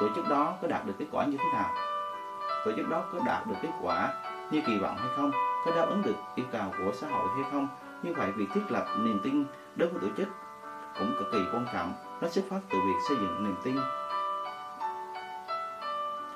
Tổ 0.01 0.09
chức 0.15 0.29
đó 0.29 0.55
có 0.63 0.69
đạt 0.69 0.87
được 0.87 0.95
kết 0.99 1.07
quả 1.13 1.25
như 1.25 1.37
thế 1.37 1.45
nào? 1.53 1.71
Tổ 2.65 2.73
chức 2.77 2.89
đó 2.89 3.05
có 3.13 3.19
đạt 3.27 3.47
được 3.47 3.55
kết 3.63 3.71
quả 3.83 4.13
như 4.51 4.61
kỳ 4.67 4.79
vọng 4.79 4.97
hay 4.99 5.09
không? 5.17 5.31
Có 5.65 5.71
đáp 5.77 5.87
ứng 5.89 6.03
được 6.03 6.17
yêu 6.35 6.47
cầu 6.53 6.73
của 6.79 6.93
xã 6.93 7.07
hội 7.09 7.29
hay 7.35 7.45
không? 7.53 7.69
Như 8.03 8.13
vậy, 8.13 8.33
việc 8.33 8.47
thiết 8.55 8.63
lập 8.69 8.87
niềm 8.99 9.21
tin 9.25 9.45
đối 9.77 9.89
với 9.89 10.01
tổ 10.01 10.17
chức 10.17 10.29
cũng 10.99 11.15
cực 11.19 11.33
kỳ 11.33 11.39
quan 11.53 11.67
trọng. 11.73 11.93
Nó 12.21 12.29
xuất 12.29 12.45
phát 12.51 12.61
từ 12.71 12.79
việc 12.87 12.99
xây 13.09 13.17
dựng 13.17 13.45
niềm 13.45 13.57
tin 13.65 13.77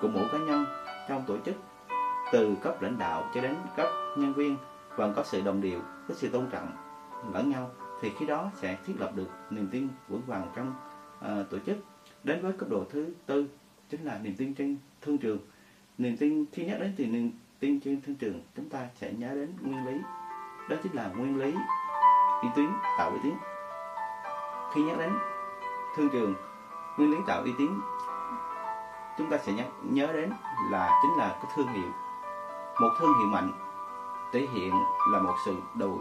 của 0.02 0.08
mỗi 0.08 0.24
cá 0.32 0.38
nhân 0.38 0.66
trong 1.08 1.24
tổ 1.26 1.36
chức 1.44 1.54
từ 2.32 2.56
cấp 2.62 2.82
lãnh 2.82 2.98
đạo 2.98 3.30
cho 3.34 3.40
đến 3.40 3.54
cấp 3.76 3.86
nhân 4.16 4.34
viên 4.34 4.56
vẫn 4.96 5.12
có 5.16 5.22
sự 5.24 5.40
đồng 5.40 5.60
điệu 5.60 5.80
có 6.08 6.14
sự 6.14 6.28
tôn 6.28 6.46
trọng 6.50 6.76
lẫn 7.32 7.50
nhau 7.50 7.70
thì 8.00 8.12
khi 8.18 8.26
đó 8.26 8.50
sẽ 8.54 8.78
thiết 8.86 8.94
lập 8.98 9.10
được 9.14 9.28
niềm 9.50 9.68
tin 9.70 9.88
vững 10.08 10.22
vàng 10.26 10.46
trong 10.56 10.74
uh, 11.18 11.50
tổ 11.50 11.58
chức. 11.66 11.76
Đến 12.24 12.42
với 12.42 12.52
cấp 12.52 12.68
độ 12.68 12.84
thứ 12.90 13.14
tư 13.26 13.46
chính 13.90 14.04
là 14.04 14.18
niềm 14.18 14.34
tin 14.38 14.54
trên 14.54 14.76
thương 15.00 15.18
trường. 15.18 15.38
Niềm 15.98 16.16
tin 16.16 16.44
khi 16.52 16.64
nhắc 16.64 16.80
đến 16.80 16.94
thì 16.96 17.06
niềm 17.06 17.30
tin 17.60 17.80
trên 17.80 18.00
thương 18.00 18.14
trường 18.14 18.40
chúng 18.56 18.68
ta 18.68 18.86
sẽ 18.94 19.12
nhớ 19.12 19.34
đến 19.34 19.52
nguyên 19.62 19.86
lý. 19.86 19.98
Đó 20.68 20.76
chính 20.82 20.92
là 20.92 21.10
nguyên 21.16 21.38
lý 21.38 21.54
uy 22.42 22.48
tín 22.56 22.68
tạo 22.98 23.10
uy 23.10 23.18
tín. 23.22 23.34
Khi 24.74 24.82
nhắc 24.82 24.98
đến 24.98 25.10
thương 25.96 26.08
trường 26.12 26.34
nguyên 26.98 27.10
lý 27.10 27.16
tạo 27.26 27.42
uy 27.42 27.52
tín 27.58 27.68
chúng 29.18 29.30
ta 29.30 29.38
sẽ 29.38 29.52
nhắc, 29.52 29.66
nhớ 29.82 30.12
đến 30.12 30.32
là 30.70 31.00
chính 31.02 31.16
là 31.16 31.28
cái 31.28 31.52
thương 31.54 31.68
hiệu. 31.68 31.90
Một 32.80 32.88
thương 32.98 33.18
hiệu 33.18 33.26
mạnh 33.26 33.52
thể 34.32 34.48
hiện 34.54 34.72
là 35.12 35.18
một 35.18 35.34
sự 35.44 35.56
đội 35.74 35.98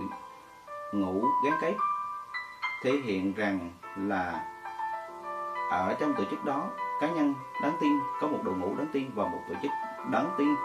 ngũ 0.92 1.24
gắn 1.46 1.54
kết, 1.62 1.76
thể 2.84 2.92
hiện 2.92 3.34
rằng 3.34 3.72
là 3.96 4.46
ở 5.70 5.96
trong 6.00 6.14
tổ 6.14 6.24
chức 6.32 6.46
đó, 6.46 6.68
cá 7.02 7.08
nhân 7.08 7.34
đáng 7.62 7.78
tin, 7.82 8.00
có 8.22 8.28
một 8.28 8.40
đội 8.44 8.56
ngũ 8.56 8.76
đáng 8.76 8.88
tin 8.94 9.12
và 9.16 9.24
một 9.24 9.40
tổ 9.50 9.56
chức 9.62 9.72
đáng 10.12 10.34
tin. 10.38 10.56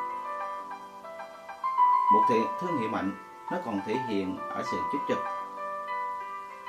Một 2.12 2.22
thể, 2.28 2.40
thương 2.60 2.78
hiệu 2.78 2.88
mạnh, 2.88 3.12
nó 3.50 3.58
còn 3.64 3.80
thể 3.86 3.94
hiện 4.08 4.38
ở 4.38 4.62
sự 4.70 4.78
chức 4.92 5.00
trực. 5.08 5.18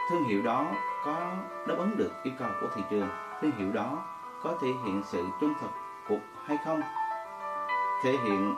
Thương 0.10 0.24
hiệu 0.24 0.42
đó 0.42 0.66
có 1.06 1.32
đáp 1.68 1.76
ứng 1.78 1.98
được 1.98 2.12
yêu 2.24 2.34
cầu 2.40 2.50
của 2.62 2.68
thị 2.76 2.82
trường. 2.90 3.10
Thương 3.42 3.52
hiệu 3.52 3.72
đó 3.72 4.04
có 4.43 4.54
thể 4.62 4.67
hiện 4.67 5.02
sự 5.06 5.26
trung 5.41 5.54
thực 5.62 5.71
cuộc 6.08 6.19
hay 6.45 6.58
không? 6.65 6.82
Thể 8.04 8.12
hiện 8.12 8.56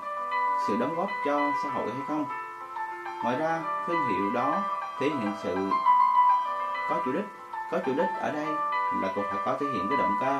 sự 0.67 0.77
đóng 0.79 0.95
góp 0.95 1.09
cho 1.25 1.51
xã 1.63 1.69
hội 1.69 1.91
hay 1.91 2.01
không? 2.07 2.25
Ngoài 3.23 3.39
ra 3.39 3.61
thương 3.87 4.07
hiệu 4.07 4.33
đó 4.33 4.63
thể 4.99 5.09
hiện 5.09 5.33
sự 5.43 5.55
có 6.89 7.01
chủ 7.05 7.11
đích. 7.11 7.25
Có 7.71 7.79
chủ 7.85 7.93
đích 7.97 8.09
ở 8.19 8.31
đây 8.31 8.47
là 9.01 9.11
cũng 9.15 9.23
phải 9.29 9.39
có 9.45 9.57
thể 9.59 9.67
hiện 9.73 9.85
cái 9.89 9.97
động 9.97 10.13
cơ. 10.19 10.39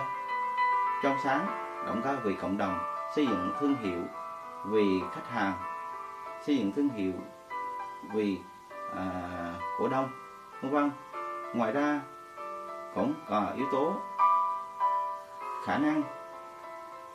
Trong 1.04 1.15
sáng 1.23 1.45
động 1.86 2.02
cơ 2.04 2.17
vì 2.23 2.36
cộng 2.36 2.58
đồng 2.58 2.80
xây 3.15 3.28
dựng 3.28 3.54
thương 3.60 3.75
hiệu 3.75 3.99
vì 4.65 5.02
khách 5.13 5.30
hàng 5.34 5.54
xây 6.41 6.58
dựng 6.58 6.71
thương 6.71 6.89
hiệu 6.89 7.13
vì 8.13 8.41
à, 8.95 9.06
cổ 9.80 9.88
đông 9.88 10.10
vân 10.62 10.71
vân. 10.71 10.91
Ngoài 11.54 11.71
ra 11.71 12.02
cũng 12.95 13.13
có 13.30 13.45
yếu 13.56 13.65
tố 13.71 13.93
khả 15.65 15.78
năng. 15.78 16.04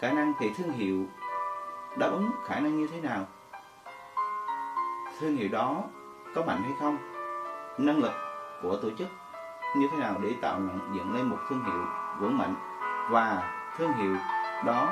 Khả 0.00 0.12
năng 0.12 0.32
thì 0.38 0.54
thương 0.56 0.72
hiệu 0.72 1.04
đáp 1.96 2.06
ứng 2.06 2.30
khả 2.46 2.60
năng 2.60 2.78
như 2.78 2.86
thế 2.92 3.00
nào? 3.00 3.26
Thương 5.20 5.36
hiệu 5.36 5.48
đó 5.52 5.82
có 6.34 6.42
mạnh 6.42 6.62
hay 6.62 6.72
không? 6.80 6.96
Năng 7.78 7.98
lực 7.98 8.12
của 8.62 8.76
tổ 8.82 8.88
chức 8.98 9.08
như 9.76 9.88
thế 9.92 9.98
nào 9.98 10.14
để 10.22 10.34
tạo 10.40 10.60
dựng 10.94 11.14
lên 11.14 11.24
một 11.30 11.38
thương 11.48 11.64
hiệu 11.64 11.84
vững 12.20 12.38
mạnh? 12.38 12.54
Và 13.10 13.52
thương 13.76 13.92
hiệu 13.92 14.16
đó 14.64 14.88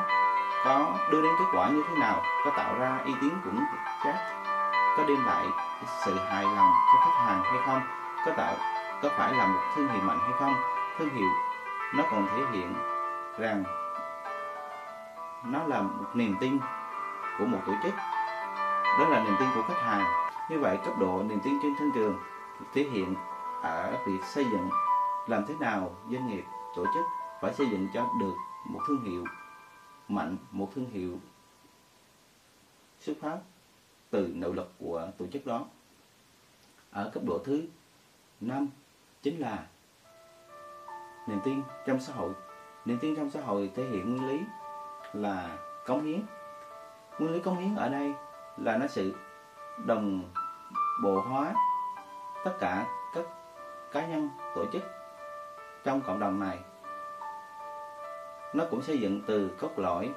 có 0.64 0.98
đưa 1.10 1.22
đến 1.22 1.32
kết 1.38 1.44
quả 1.58 1.68
như 1.68 1.82
thế 1.88 1.96
nào? 1.98 2.22
Có 2.44 2.50
tạo 2.56 2.74
ra 2.78 2.98
uy 3.04 3.12
tín 3.20 3.30
vững 3.44 3.58
chắc 4.04 4.14
có 4.96 5.04
đem 5.08 5.24
lại 5.26 5.46
sự 6.04 6.18
hài 6.18 6.42
lòng 6.42 6.72
cho 6.92 7.00
khách 7.00 7.24
hàng 7.24 7.42
hay 7.42 7.58
không? 7.66 7.80
Có 8.26 8.32
tạo, 8.36 8.54
có 9.02 9.08
phải 9.16 9.34
là 9.34 9.46
một 9.46 9.60
thương 9.76 9.88
hiệu 9.88 10.02
mạnh 10.02 10.18
hay 10.22 10.32
không? 10.38 10.54
Thương 10.98 11.08
hiệu 11.08 11.28
nó 11.94 12.04
còn 12.10 12.26
thể 12.26 12.42
hiện 12.52 12.74
rằng 13.38 13.64
nó 15.44 15.66
là 15.66 15.82
một 15.82 16.06
niềm 16.14 16.36
tin 16.40 16.58
của 17.38 17.44
một 17.44 17.58
tổ 17.66 17.72
chức. 17.82 17.94
Đó 18.98 19.08
là 19.08 19.24
niềm 19.24 19.34
tin 19.38 19.48
của 19.54 19.62
khách 19.62 19.82
hàng. 19.82 20.06
Như 20.50 20.58
vậy, 20.58 20.78
cấp 20.84 20.94
độ 20.98 21.22
niềm 21.22 21.40
tin 21.44 21.58
trên 21.62 21.74
thương 21.78 21.90
trường 21.94 22.18
thể 22.72 22.82
hiện 22.82 23.14
ở 23.62 23.96
việc 24.06 24.24
xây 24.24 24.44
dựng 24.44 24.70
làm 25.26 25.46
thế 25.46 25.54
nào 25.60 25.96
doanh 26.10 26.26
nghiệp, 26.26 26.44
tổ 26.76 26.84
chức 26.94 27.04
phải 27.40 27.54
xây 27.54 27.66
dựng 27.70 27.88
cho 27.94 28.08
được 28.20 28.34
một 28.64 28.80
thương 28.88 29.04
hiệu 29.04 29.24
mạnh, 30.08 30.36
một 30.50 30.70
thương 30.74 30.90
hiệu 30.90 31.18
xuất 33.00 33.14
phát 33.20 33.38
từ 34.10 34.32
nội 34.34 34.54
lực 34.54 34.72
của 34.78 35.08
tổ 35.18 35.26
chức 35.32 35.46
đó. 35.46 35.64
Ở 36.90 37.10
cấp 37.14 37.22
độ 37.26 37.40
thứ 37.44 37.66
năm 38.40 38.68
chính 39.22 39.40
là 39.40 39.66
niềm 41.26 41.40
tin 41.44 41.62
trong 41.86 42.00
xã 42.00 42.12
hội 42.12 42.32
niềm 42.84 42.98
tin 42.98 43.16
trong 43.16 43.30
xã 43.30 43.40
hội 43.40 43.70
thể 43.74 43.84
hiện 43.84 44.10
nguyên 44.10 44.28
lý 44.28 44.44
là 45.12 45.58
cống 45.86 46.02
hiến. 46.02 46.20
Nguyên 47.18 47.32
lý 47.32 47.40
cống 47.40 47.56
hiến 47.56 47.76
ở 47.76 47.88
đây 47.88 48.14
là 48.56 48.76
nó 48.76 48.86
sự 48.86 49.14
đồng 49.86 50.22
bộ 51.02 51.20
hóa 51.20 51.54
tất 52.44 52.52
cả 52.60 52.86
các 53.14 53.24
cá 53.92 54.06
nhân, 54.06 54.28
tổ 54.54 54.64
chức 54.72 54.82
trong 55.84 56.00
cộng 56.00 56.20
đồng 56.20 56.40
này. 56.40 56.58
Nó 58.54 58.64
cũng 58.70 58.82
xây 58.82 59.00
dựng 59.00 59.22
từ 59.26 59.50
cốt 59.60 59.70
lõi, 59.76 60.12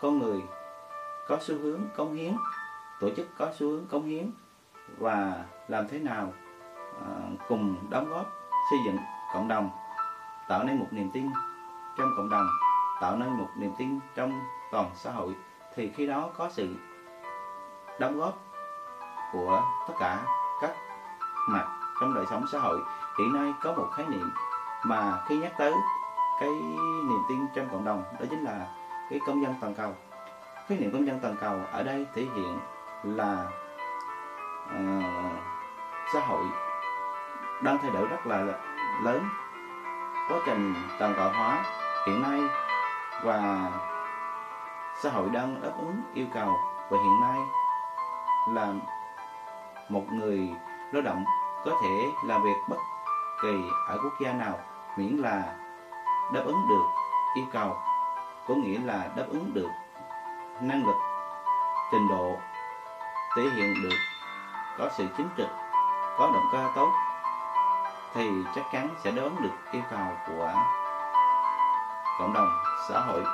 con 0.00 0.18
người 0.18 0.42
có 1.28 1.38
xu 1.40 1.58
hướng 1.58 1.80
cống 1.96 2.14
hiến, 2.14 2.34
tổ 3.00 3.10
chức 3.16 3.26
có 3.38 3.52
xu 3.54 3.68
hướng 3.68 3.86
cống 3.86 4.04
hiến 4.04 4.30
và 4.98 5.44
làm 5.68 5.88
thế 5.88 5.98
nào 5.98 6.32
à, 7.00 7.08
cùng 7.48 7.76
đóng 7.90 8.08
góp 8.08 8.26
xây 8.70 8.78
dựng 8.86 8.96
cộng 9.34 9.48
đồng, 9.48 9.70
tạo 10.48 10.64
nên 10.64 10.78
một 10.78 10.88
niềm 10.90 11.10
tin 11.12 11.30
trong 11.96 12.14
cộng 12.16 12.28
đồng 12.28 12.46
tạo 13.00 13.16
nên 13.16 13.30
một 13.30 13.48
niềm 13.56 13.72
tin 13.78 14.00
trong 14.14 14.40
toàn 14.70 14.90
xã 14.94 15.10
hội 15.10 15.34
thì 15.74 15.92
khi 15.96 16.06
đó 16.06 16.30
có 16.38 16.50
sự 16.50 16.76
đóng 18.00 18.18
góp 18.18 18.38
của 19.32 19.62
tất 19.88 19.94
cả 20.00 20.18
các 20.60 20.70
mặt 21.48 21.66
trong 22.00 22.14
đời 22.14 22.24
sống 22.30 22.44
xã 22.52 22.58
hội. 22.58 22.80
Hiện 23.18 23.32
nay 23.32 23.52
có 23.62 23.72
một 23.72 23.88
khái 23.96 24.06
niệm 24.06 24.30
mà 24.84 25.22
khi 25.26 25.36
nhắc 25.36 25.52
tới 25.58 25.72
cái 26.40 26.48
niềm 27.08 27.22
tin 27.28 27.46
trong 27.54 27.68
cộng 27.72 27.84
đồng 27.84 28.04
đó 28.20 28.26
chính 28.30 28.44
là 28.44 28.66
cái 29.10 29.20
công 29.26 29.42
dân 29.42 29.54
toàn 29.60 29.74
cầu. 29.74 29.94
Khái 30.68 30.78
niệm 30.78 30.92
công 30.92 31.06
dân 31.06 31.18
toàn 31.22 31.36
cầu 31.40 31.60
ở 31.72 31.82
đây 31.82 32.06
thể 32.14 32.26
hiện 32.34 32.58
là 33.02 33.44
uh, 34.66 35.04
xã 36.12 36.20
hội 36.20 36.44
đang 37.62 37.78
thay 37.78 37.90
đổi 37.90 38.06
rất 38.06 38.26
là 38.26 38.44
lớn 39.02 39.24
quá 40.28 40.38
trình 40.46 40.74
toàn 40.98 41.14
cầu 41.16 41.30
hóa 41.30 41.64
hiện 42.06 42.22
nay 42.22 42.40
và 43.22 43.70
xã 45.02 45.10
hội 45.10 45.28
đang 45.30 45.62
đáp 45.62 45.72
ứng 45.78 46.02
yêu 46.14 46.26
cầu 46.34 46.56
và 46.90 46.98
hiện 46.98 47.20
nay 47.20 47.40
là 48.48 48.72
một 49.88 50.04
người 50.12 50.50
lao 50.92 51.02
động 51.02 51.24
có 51.64 51.70
thể 51.82 52.08
làm 52.24 52.42
việc 52.42 52.56
bất 52.68 52.76
kỳ 53.42 53.62
ở 53.88 53.98
quốc 54.02 54.12
gia 54.20 54.32
nào 54.32 54.58
miễn 54.96 55.16
là 55.16 55.54
đáp 56.32 56.42
ứng 56.44 56.68
được 56.68 56.84
yêu 57.34 57.44
cầu, 57.52 57.76
có 58.48 58.54
nghĩa 58.54 58.78
là 58.84 59.10
đáp 59.16 59.24
ứng 59.28 59.54
được 59.54 59.70
năng 60.60 60.86
lực, 60.86 60.96
trình 61.92 62.08
độ, 62.08 62.36
thể 63.36 63.42
hiện 63.42 63.74
được 63.82 63.96
có 64.78 64.88
sự 64.96 65.06
chính 65.16 65.28
trực, 65.36 65.48
có 66.18 66.30
động 66.34 66.48
cơ 66.52 66.68
tốt 66.74 66.92
thì 68.14 68.30
chắc 68.54 68.64
chắn 68.72 68.88
sẽ 69.04 69.10
đón 69.10 69.42
được 69.42 69.72
yêu 69.72 69.82
cầu 69.90 70.06
của 70.26 70.52
cộng 72.22 72.32
đồng, 72.32 72.48
xã 72.88 73.00
hội. 73.00 73.24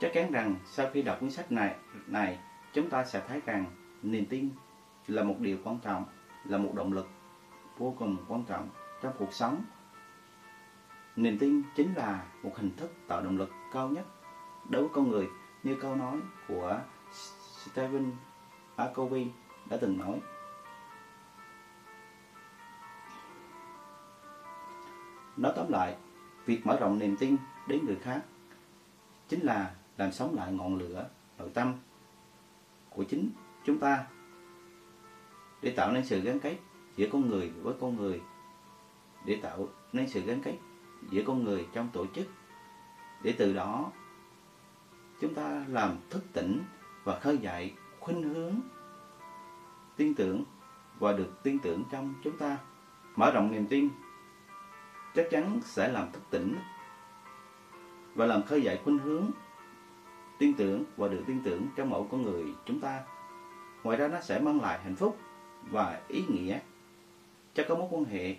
Chắc 0.00 0.10
chắn 0.14 0.32
rằng 0.32 0.56
sau 0.64 0.90
khi 0.92 1.02
đọc 1.02 1.16
cuốn 1.20 1.30
sách 1.30 1.52
này 1.52 1.76
này, 2.06 2.38
chúng 2.72 2.90
ta 2.90 3.04
sẽ 3.04 3.22
thấy 3.28 3.40
rằng 3.46 3.64
niềm 4.02 4.26
tin 4.26 4.50
là 5.06 5.22
một 5.22 5.36
điều 5.38 5.58
quan 5.64 5.78
trọng, 5.78 6.04
là 6.44 6.58
một 6.58 6.72
động 6.74 6.92
lực 6.92 7.08
vô 7.78 7.94
cùng 7.98 8.16
quan 8.28 8.44
trọng 8.44 8.68
trong 9.02 9.12
cuộc 9.18 9.32
sống. 9.32 9.64
Niềm 11.16 11.38
tin 11.38 11.62
chính 11.76 11.94
là 11.94 12.24
một 12.42 12.52
hình 12.56 12.76
thức 12.76 12.92
tạo 13.08 13.22
động 13.22 13.38
lực 13.38 13.50
cao 13.72 13.88
nhất 13.88 14.06
đối 14.68 14.82
với 14.82 14.90
con 14.94 15.08
người, 15.08 15.28
như 15.62 15.76
câu 15.82 15.94
nói 15.94 16.16
của 16.48 16.80
Stephen 17.12 18.12
Covey 18.94 19.26
đã 19.70 19.76
từng 19.80 19.98
nói. 19.98 20.20
Nói 25.36 25.52
tóm 25.56 25.68
lại 25.68 25.96
việc 26.50 26.66
mở 26.66 26.76
rộng 26.80 26.98
niềm 26.98 27.16
tin 27.16 27.36
đến 27.66 27.84
người 27.86 27.96
khác 27.96 28.22
chính 29.28 29.40
là 29.40 29.74
làm 29.96 30.12
sống 30.12 30.34
lại 30.34 30.52
ngọn 30.52 30.76
lửa 30.78 31.08
nội 31.38 31.50
tâm 31.54 31.74
của 32.90 33.04
chính 33.04 33.30
chúng 33.64 33.78
ta. 33.78 34.06
Để 35.62 35.70
tạo 35.70 35.92
nên 35.92 36.04
sự 36.04 36.20
gắn 36.20 36.40
kết 36.40 36.58
giữa 36.96 37.08
con 37.12 37.28
người 37.28 37.48
với 37.48 37.74
con 37.80 37.96
người, 37.96 38.20
để 39.24 39.38
tạo 39.42 39.68
nên 39.92 40.08
sự 40.08 40.20
gắn 40.20 40.42
kết 40.42 40.56
giữa 41.10 41.22
con 41.26 41.44
người 41.44 41.66
trong 41.72 41.88
tổ 41.92 42.06
chức, 42.06 42.26
để 43.22 43.34
từ 43.38 43.52
đó 43.52 43.92
chúng 45.20 45.34
ta 45.34 45.64
làm 45.68 45.96
thức 46.10 46.24
tỉnh 46.32 46.62
và 47.04 47.18
khơi 47.18 47.38
dậy 47.38 47.74
khuynh 48.00 48.22
hướng 48.22 48.60
tin 49.96 50.14
tưởng 50.14 50.44
và 50.98 51.12
được 51.12 51.42
tin 51.42 51.58
tưởng 51.58 51.84
trong 51.90 52.14
chúng 52.24 52.38
ta. 52.38 52.58
Mở 53.16 53.30
rộng 53.30 53.52
niềm 53.52 53.66
tin 53.66 53.88
chắc 55.14 55.26
chắn 55.30 55.60
sẽ 55.64 55.88
làm 55.88 56.12
thức 56.12 56.22
tỉnh 56.30 56.58
và 58.14 58.26
làm 58.26 58.42
khơi 58.42 58.62
dậy 58.62 58.80
khuynh 58.84 58.98
hướng 58.98 59.30
tin 60.38 60.54
tưởng 60.54 60.84
và 60.96 61.08
được 61.08 61.22
tin 61.26 61.42
tưởng 61.44 61.66
trong 61.76 61.90
mỗi 61.90 62.04
con 62.10 62.22
người 62.22 62.54
chúng 62.66 62.80
ta. 62.80 63.02
Ngoài 63.82 63.96
ra 63.96 64.08
nó 64.08 64.20
sẽ 64.20 64.38
mang 64.38 64.60
lại 64.60 64.80
hạnh 64.84 64.96
phúc 64.96 65.18
và 65.70 66.00
ý 66.08 66.24
nghĩa 66.28 66.58
cho 67.54 67.64
các 67.68 67.78
mối 67.78 67.88
quan 67.90 68.04
hệ, 68.04 68.36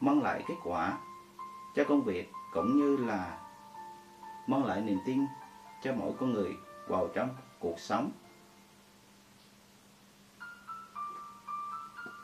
mang 0.00 0.22
lại 0.22 0.44
kết 0.48 0.54
quả 0.64 0.98
cho 1.76 1.84
công 1.84 2.02
việc 2.02 2.30
cũng 2.52 2.76
như 2.76 2.96
là 2.96 3.38
mang 4.46 4.64
lại 4.64 4.80
niềm 4.80 4.98
tin 5.06 5.26
cho 5.82 5.92
mỗi 5.92 6.12
con 6.20 6.32
người 6.32 6.56
vào 6.86 7.08
trong 7.14 7.28
cuộc 7.58 7.78
sống. 7.78 8.10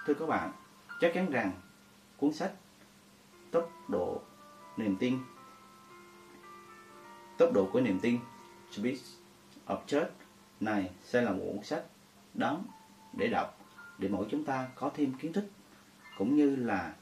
Thưa 0.07 0.15
các 0.15 0.29
bạn, 0.29 0.53
chắc 1.01 1.13
chắn 1.15 1.31
rằng 1.31 1.53
cuốn 2.17 2.33
sách 2.33 2.53
tốc 3.57 3.71
độ 3.89 4.21
niềm 4.77 4.97
tin. 4.97 5.19
Tốc 7.39 7.51
độ 7.55 7.69
của 7.73 7.81
niềm 7.81 7.99
tin 8.01 8.19
Speed 8.71 8.99
of 9.67 9.79
Church 9.87 10.13
này 10.61 10.91
sẽ 11.05 11.23
là 11.23 11.31
một 11.31 11.45
cuốn 11.53 11.65
sách 11.65 11.85
đáng 12.35 12.63
để 13.13 13.29
đọc 13.29 13.59
để 13.99 14.09
mỗi 14.09 14.27
chúng 14.31 14.45
ta 14.45 14.69
có 14.75 14.91
thêm 14.95 15.13
kiến 15.13 15.33
thức 15.33 15.45
cũng 16.19 16.37
như 16.37 16.57
là 16.57 16.95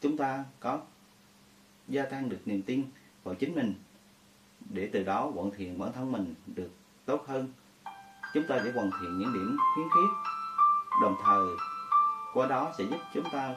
chúng 0.00 0.16
ta 0.16 0.44
có 0.60 0.80
gia 1.88 2.04
tăng 2.04 2.28
được 2.28 2.40
niềm 2.44 2.62
tin 2.62 2.84
vào 3.24 3.34
chính 3.34 3.54
mình 3.54 3.74
để 4.60 4.90
từ 4.92 5.02
đó 5.02 5.30
hoàn 5.34 5.50
thiện 5.50 5.78
bản 5.78 5.92
thân 5.92 6.12
mình 6.12 6.34
được 6.46 6.70
tốt 7.04 7.24
hơn. 7.26 7.48
Chúng 8.34 8.44
ta 8.48 8.60
để 8.64 8.72
hoàn 8.72 8.90
thiện 8.90 9.18
những 9.18 9.32
điểm 9.32 9.56
khiếm 9.76 9.88
khuyết 9.90 10.08
đồng 11.02 11.16
thời 11.24 11.46
qua 12.34 12.46
đó 12.46 12.72
sẽ 12.78 12.84
giúp 12.84 12.98
chúng 13.14 13.30
ta 13.32 13.56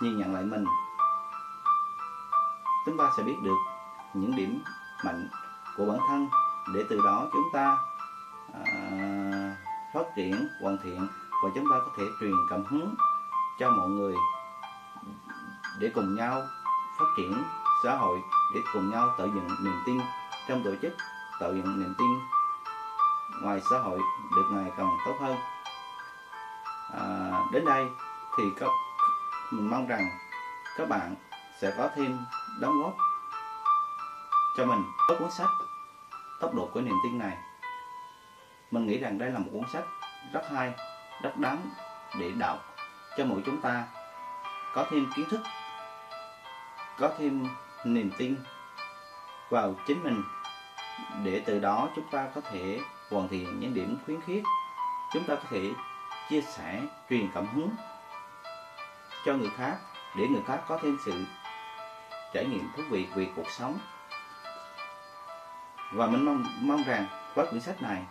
nhìn 0.00 0.18
nhận 0.18 0.34
lại 0.34 0.44
mình. 0.44 0.64
Chúng 2.86 2.96
ta 2.96 3.10
sẽ 3.16 3.22
biết 3.22 3.36
được 3.42 3.56
những 4.14 4.36
điểm 4.36 4.62
mạnh 5.04 5.28
của 5.76 5.86
bản 5.86 5.98
thân 6.08 6.28
để 6.74 6.84
từ 6.88 7.00
đó 7.04 7.28
chúng 7.32 7.48
ta 7.52 7.78
à, 8.54 9.56
phát 9.94 10.04
triển 10.16 10.48
hoàn 10.62 10.78
thiện 10.82 11.08
và 11.42 11.50
chúng 11.54 11.64
ta 11.70 11.76
có 11.84 11.90
thể 11.96 12.04
truyền 12.20 12.34
cảm 12.50 12.64
hứng 12.64 12.94
cho 13.58 13.70
mọi 13.70 13.88
người 13.88 14.14
để 15.80 15.90
cùng 15.94 16.14
nhau 16.14 16.42
phát 16.98 17.04
triển 17.16 17.42
xã 17.84 17.96
hội 17.96 18.22
để 18.54 18.60
cùng 18.72 18.90
nhau 18.90 19.14
tạo 19.18 19.26
dựng 19.26 19.48
niềm 19.64 19.82
tin 19.86 20.00
trong 20.48 20.62
tổ 20.64 20.70
chức 20.82 20.92
tạo 21.40 21.54
dựng 21.54 21.80
niềm 21.80 21.94
tin 21.98 22.08
ngoài 23.42 23.60
xã 23.70 23.78
hội 23.78 23.98
được 24.36 24.44
ngày 24.50 24.72
càng 24.76 24.96
tốt 25.06 25.14
hơn. 25.20 25.36
À, 26.92 27.30
đến 27.52 27.64
đây 27.64 27.90
thì 28.36 28.44
các 28.60 28.68
mình 29.50 29.70
mong 29.70 29.86
rằng 29.86 30.18
các 30.76 30.88
bạn 30.88 31.14
sẽ 31.60 31.74
có 31.78 31.88
thêm 31.94 32.18
đóng 32.60 32.82
góp 32.82 32.96
cho 34.56 34.66
mình. 34.66 34.84
Với 35.08 35.18
cuốn 35.18 35.30
sách 35.30 35.50
tốc 36.40 36.54
độ 36.54 36.68
của 36.74 36.80
niềm 36.80 36.94
tin 37.04 37.18
này, 37.18 37.38
mình 38.70 38.86
nghĩ 38.86 38.98
rằng 38.98 39.18
đây 39.18 39.30
là 39.30 39.38
một 39.38 39.50
cuốn 39.52 39.68
sách 39.72 39.84
rất 40.32 40.42
hay, 40.50 40.72
rất 41.22 41.36
đáng 41.36 41.70
để 42.18 42.32
đọc 42.38 42.58
cho 43.16 43.24
mỗi 43.24 43.42
chúng 43.46 43.60
ta 43.60 43.84
có 44.74 44.86
thêm 44.90 45.06
kiến 45.16 45.28
thức, 45.30 45.40
có 46.98 47.10
thêm 47.18 47.46
niềm 47.84 48.10
tin 48.18 48.36
vào 49.50 49.74
chính 49.86 50.02
mình 50.02 50.22
để 51.24 51.42
từ 51.46 51.58
đó 51.58 51.88
chúng 51.96 52.10
ta 52.10 52.28
có 52.34 52.40
thể 52.40 52.80
hoàn 53.10 53.28
thiện 53.28 53.60
những 53.60 53.74
điểm 53.74 53.98
khuyến 54.04 54.20
khích, 54.20 54.44
chúng 55.12 55.24
ta 55.24 55.34
có 55.34 55.42
thể 55.50 55.70
chia 56.30 56.40
sẻ 56.40 56.82
truyền 57.10 57.28
cảm 57.34 57.46
hứng 57.46 57.70
cho 59.24 59.34
người 59.34 59.50
khác, 59.56 59.76
để 60.16 60.28
người 60.28 60.42
khác 60.46 60.60
có 60.68 60.78
thêm 60.82 60.98
sự 61.04 61.24
trải 62.34 62.44
nghiệm 62.44 62.70
thú 62.76 62.82
vị 62.90 63.06
về 63.14 63.28
cuộc 63.36 63.50
sống. 63.50 63.78
Và 65.92 66.06
mình 66.06 66.24
mong 66.24 66.44
mong 66.60 66.82
rằng 66.82 67.06
với 67.34 67.46
quyển 67.46 67.60
sách 67.60 67.82
này, 67.82 68.02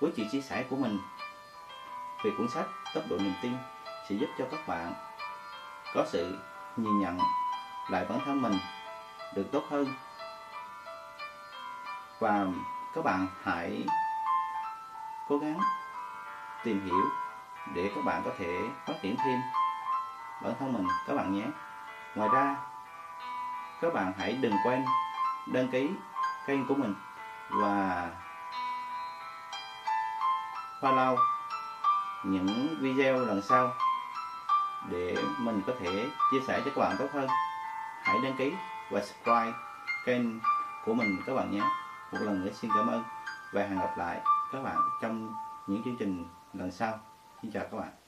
với 0.00 0.12
chị 0.16 0.28
chia 0.32 0.40
sẻ 0.40 0.64
của 0.70 0.76
mình 0.76 0.98
về 2.24 2.30
cuốn 2.38 2.48
sách 2.48 2.66
tốc 2.94 3.04
độ 3.10 3.16
niềm 3.18 3.34
tin 3.42 3.52
sẽ 4.08 4.14
giúp 4.14 4.28
cho 4.38 4.44
các 4.50 4.68
bạn 4.68 4.92
có 5.94 6.04
sự 6.06 6.38
nhìn 6.76 7.00
nhận 7.00 7.18
lại 7.90 8.04
bản 8.08 8.20
thân 8.24 8.42
mình 8.42 8.58
được 9.34 9.46
tốt 9.52 9.64
hơn. 9.70 9.86
Và 12.20 12.46
các 12.94 13.04
bạn 13.04 13.26
hãy 13.42 13.86
cố 15.28 15.38
gắng 15.38 15.60
tìm 16.64 16.86
hiểu 16.86 17.04
để 17.74 17.92
các 17.94 18.04
bạn 18.04 18.22
có 18.24 18.30
thể 18.38 18.60
phát 18.86 18.94
triển 19.02 19.16
thêm 19.24 19.40
bản 20.42 20.54
thân 20.58 20.72
mình, 20.72 20.86
các 21.06 21.14
bạn 21.14 21.32
nhé. 21.32 21.46
Ngoài 22.14 22.28
ra, 22.32 22.56
các 23.80 23.94
bạn 23.94 24.12
hãy 24.18 24.32
đừng 24.32 24.54
quên 24.64 24.84
đăng 25.46 25.68
ký 25.68 25.90
kênh 26.46 26.66
của 26.66 26.74
mình 26.74 26.94
và 27.50 28.10
follow 30.80 31.16
những 32.24 32.76
video 32.80 33.18
lần 33.18 33.42
sau 33.42 33.72
để 34.88 35.16
mình 35.38 35.62
có 35.66 35.72
thể 35.80 36.08
chia 36.30 36.40
sẻ 36.46 36.62
cho 36.64 36.70
các 36.74 36.80
bạn 36.80 36.96
tốt 36.98 37.08
hơn. 37.12 37.28
Hãy 38.02 38.16
đăng 38.22 38.36
ký 38.38 38.54
và 38.90 39.00
subscribe 39.00 39.52
kênh 40.04 40.40
của 40.84 40.94
mình, 40.94 41.22
các 41.26 41.34
bạn 41.34 41.50
nhé. 41.50 41.62
Một 42.12 42.18
lần 42.20 42.44
nữa 42.44 42.50
xin 42.52 42.70
cảm 42.74 42.86
ơn 42.86 43.04
và 43.52 43.62
hẹn 43.62 43.78
gặp 43.78 43.98
lại 43.98 44.20
các 44.52 44.62
bạn 44.62 44.76
trong 45.02 45.34
những 45.66 45.82
chương 45.84 45.96
trình 45.96 46.28
lần 46.52 46.72
sau. 46.72 46.98
Xin 47.42 47.52
chào 47.52 47.64
các 47.70 47.78
bạn. 47.78 48.07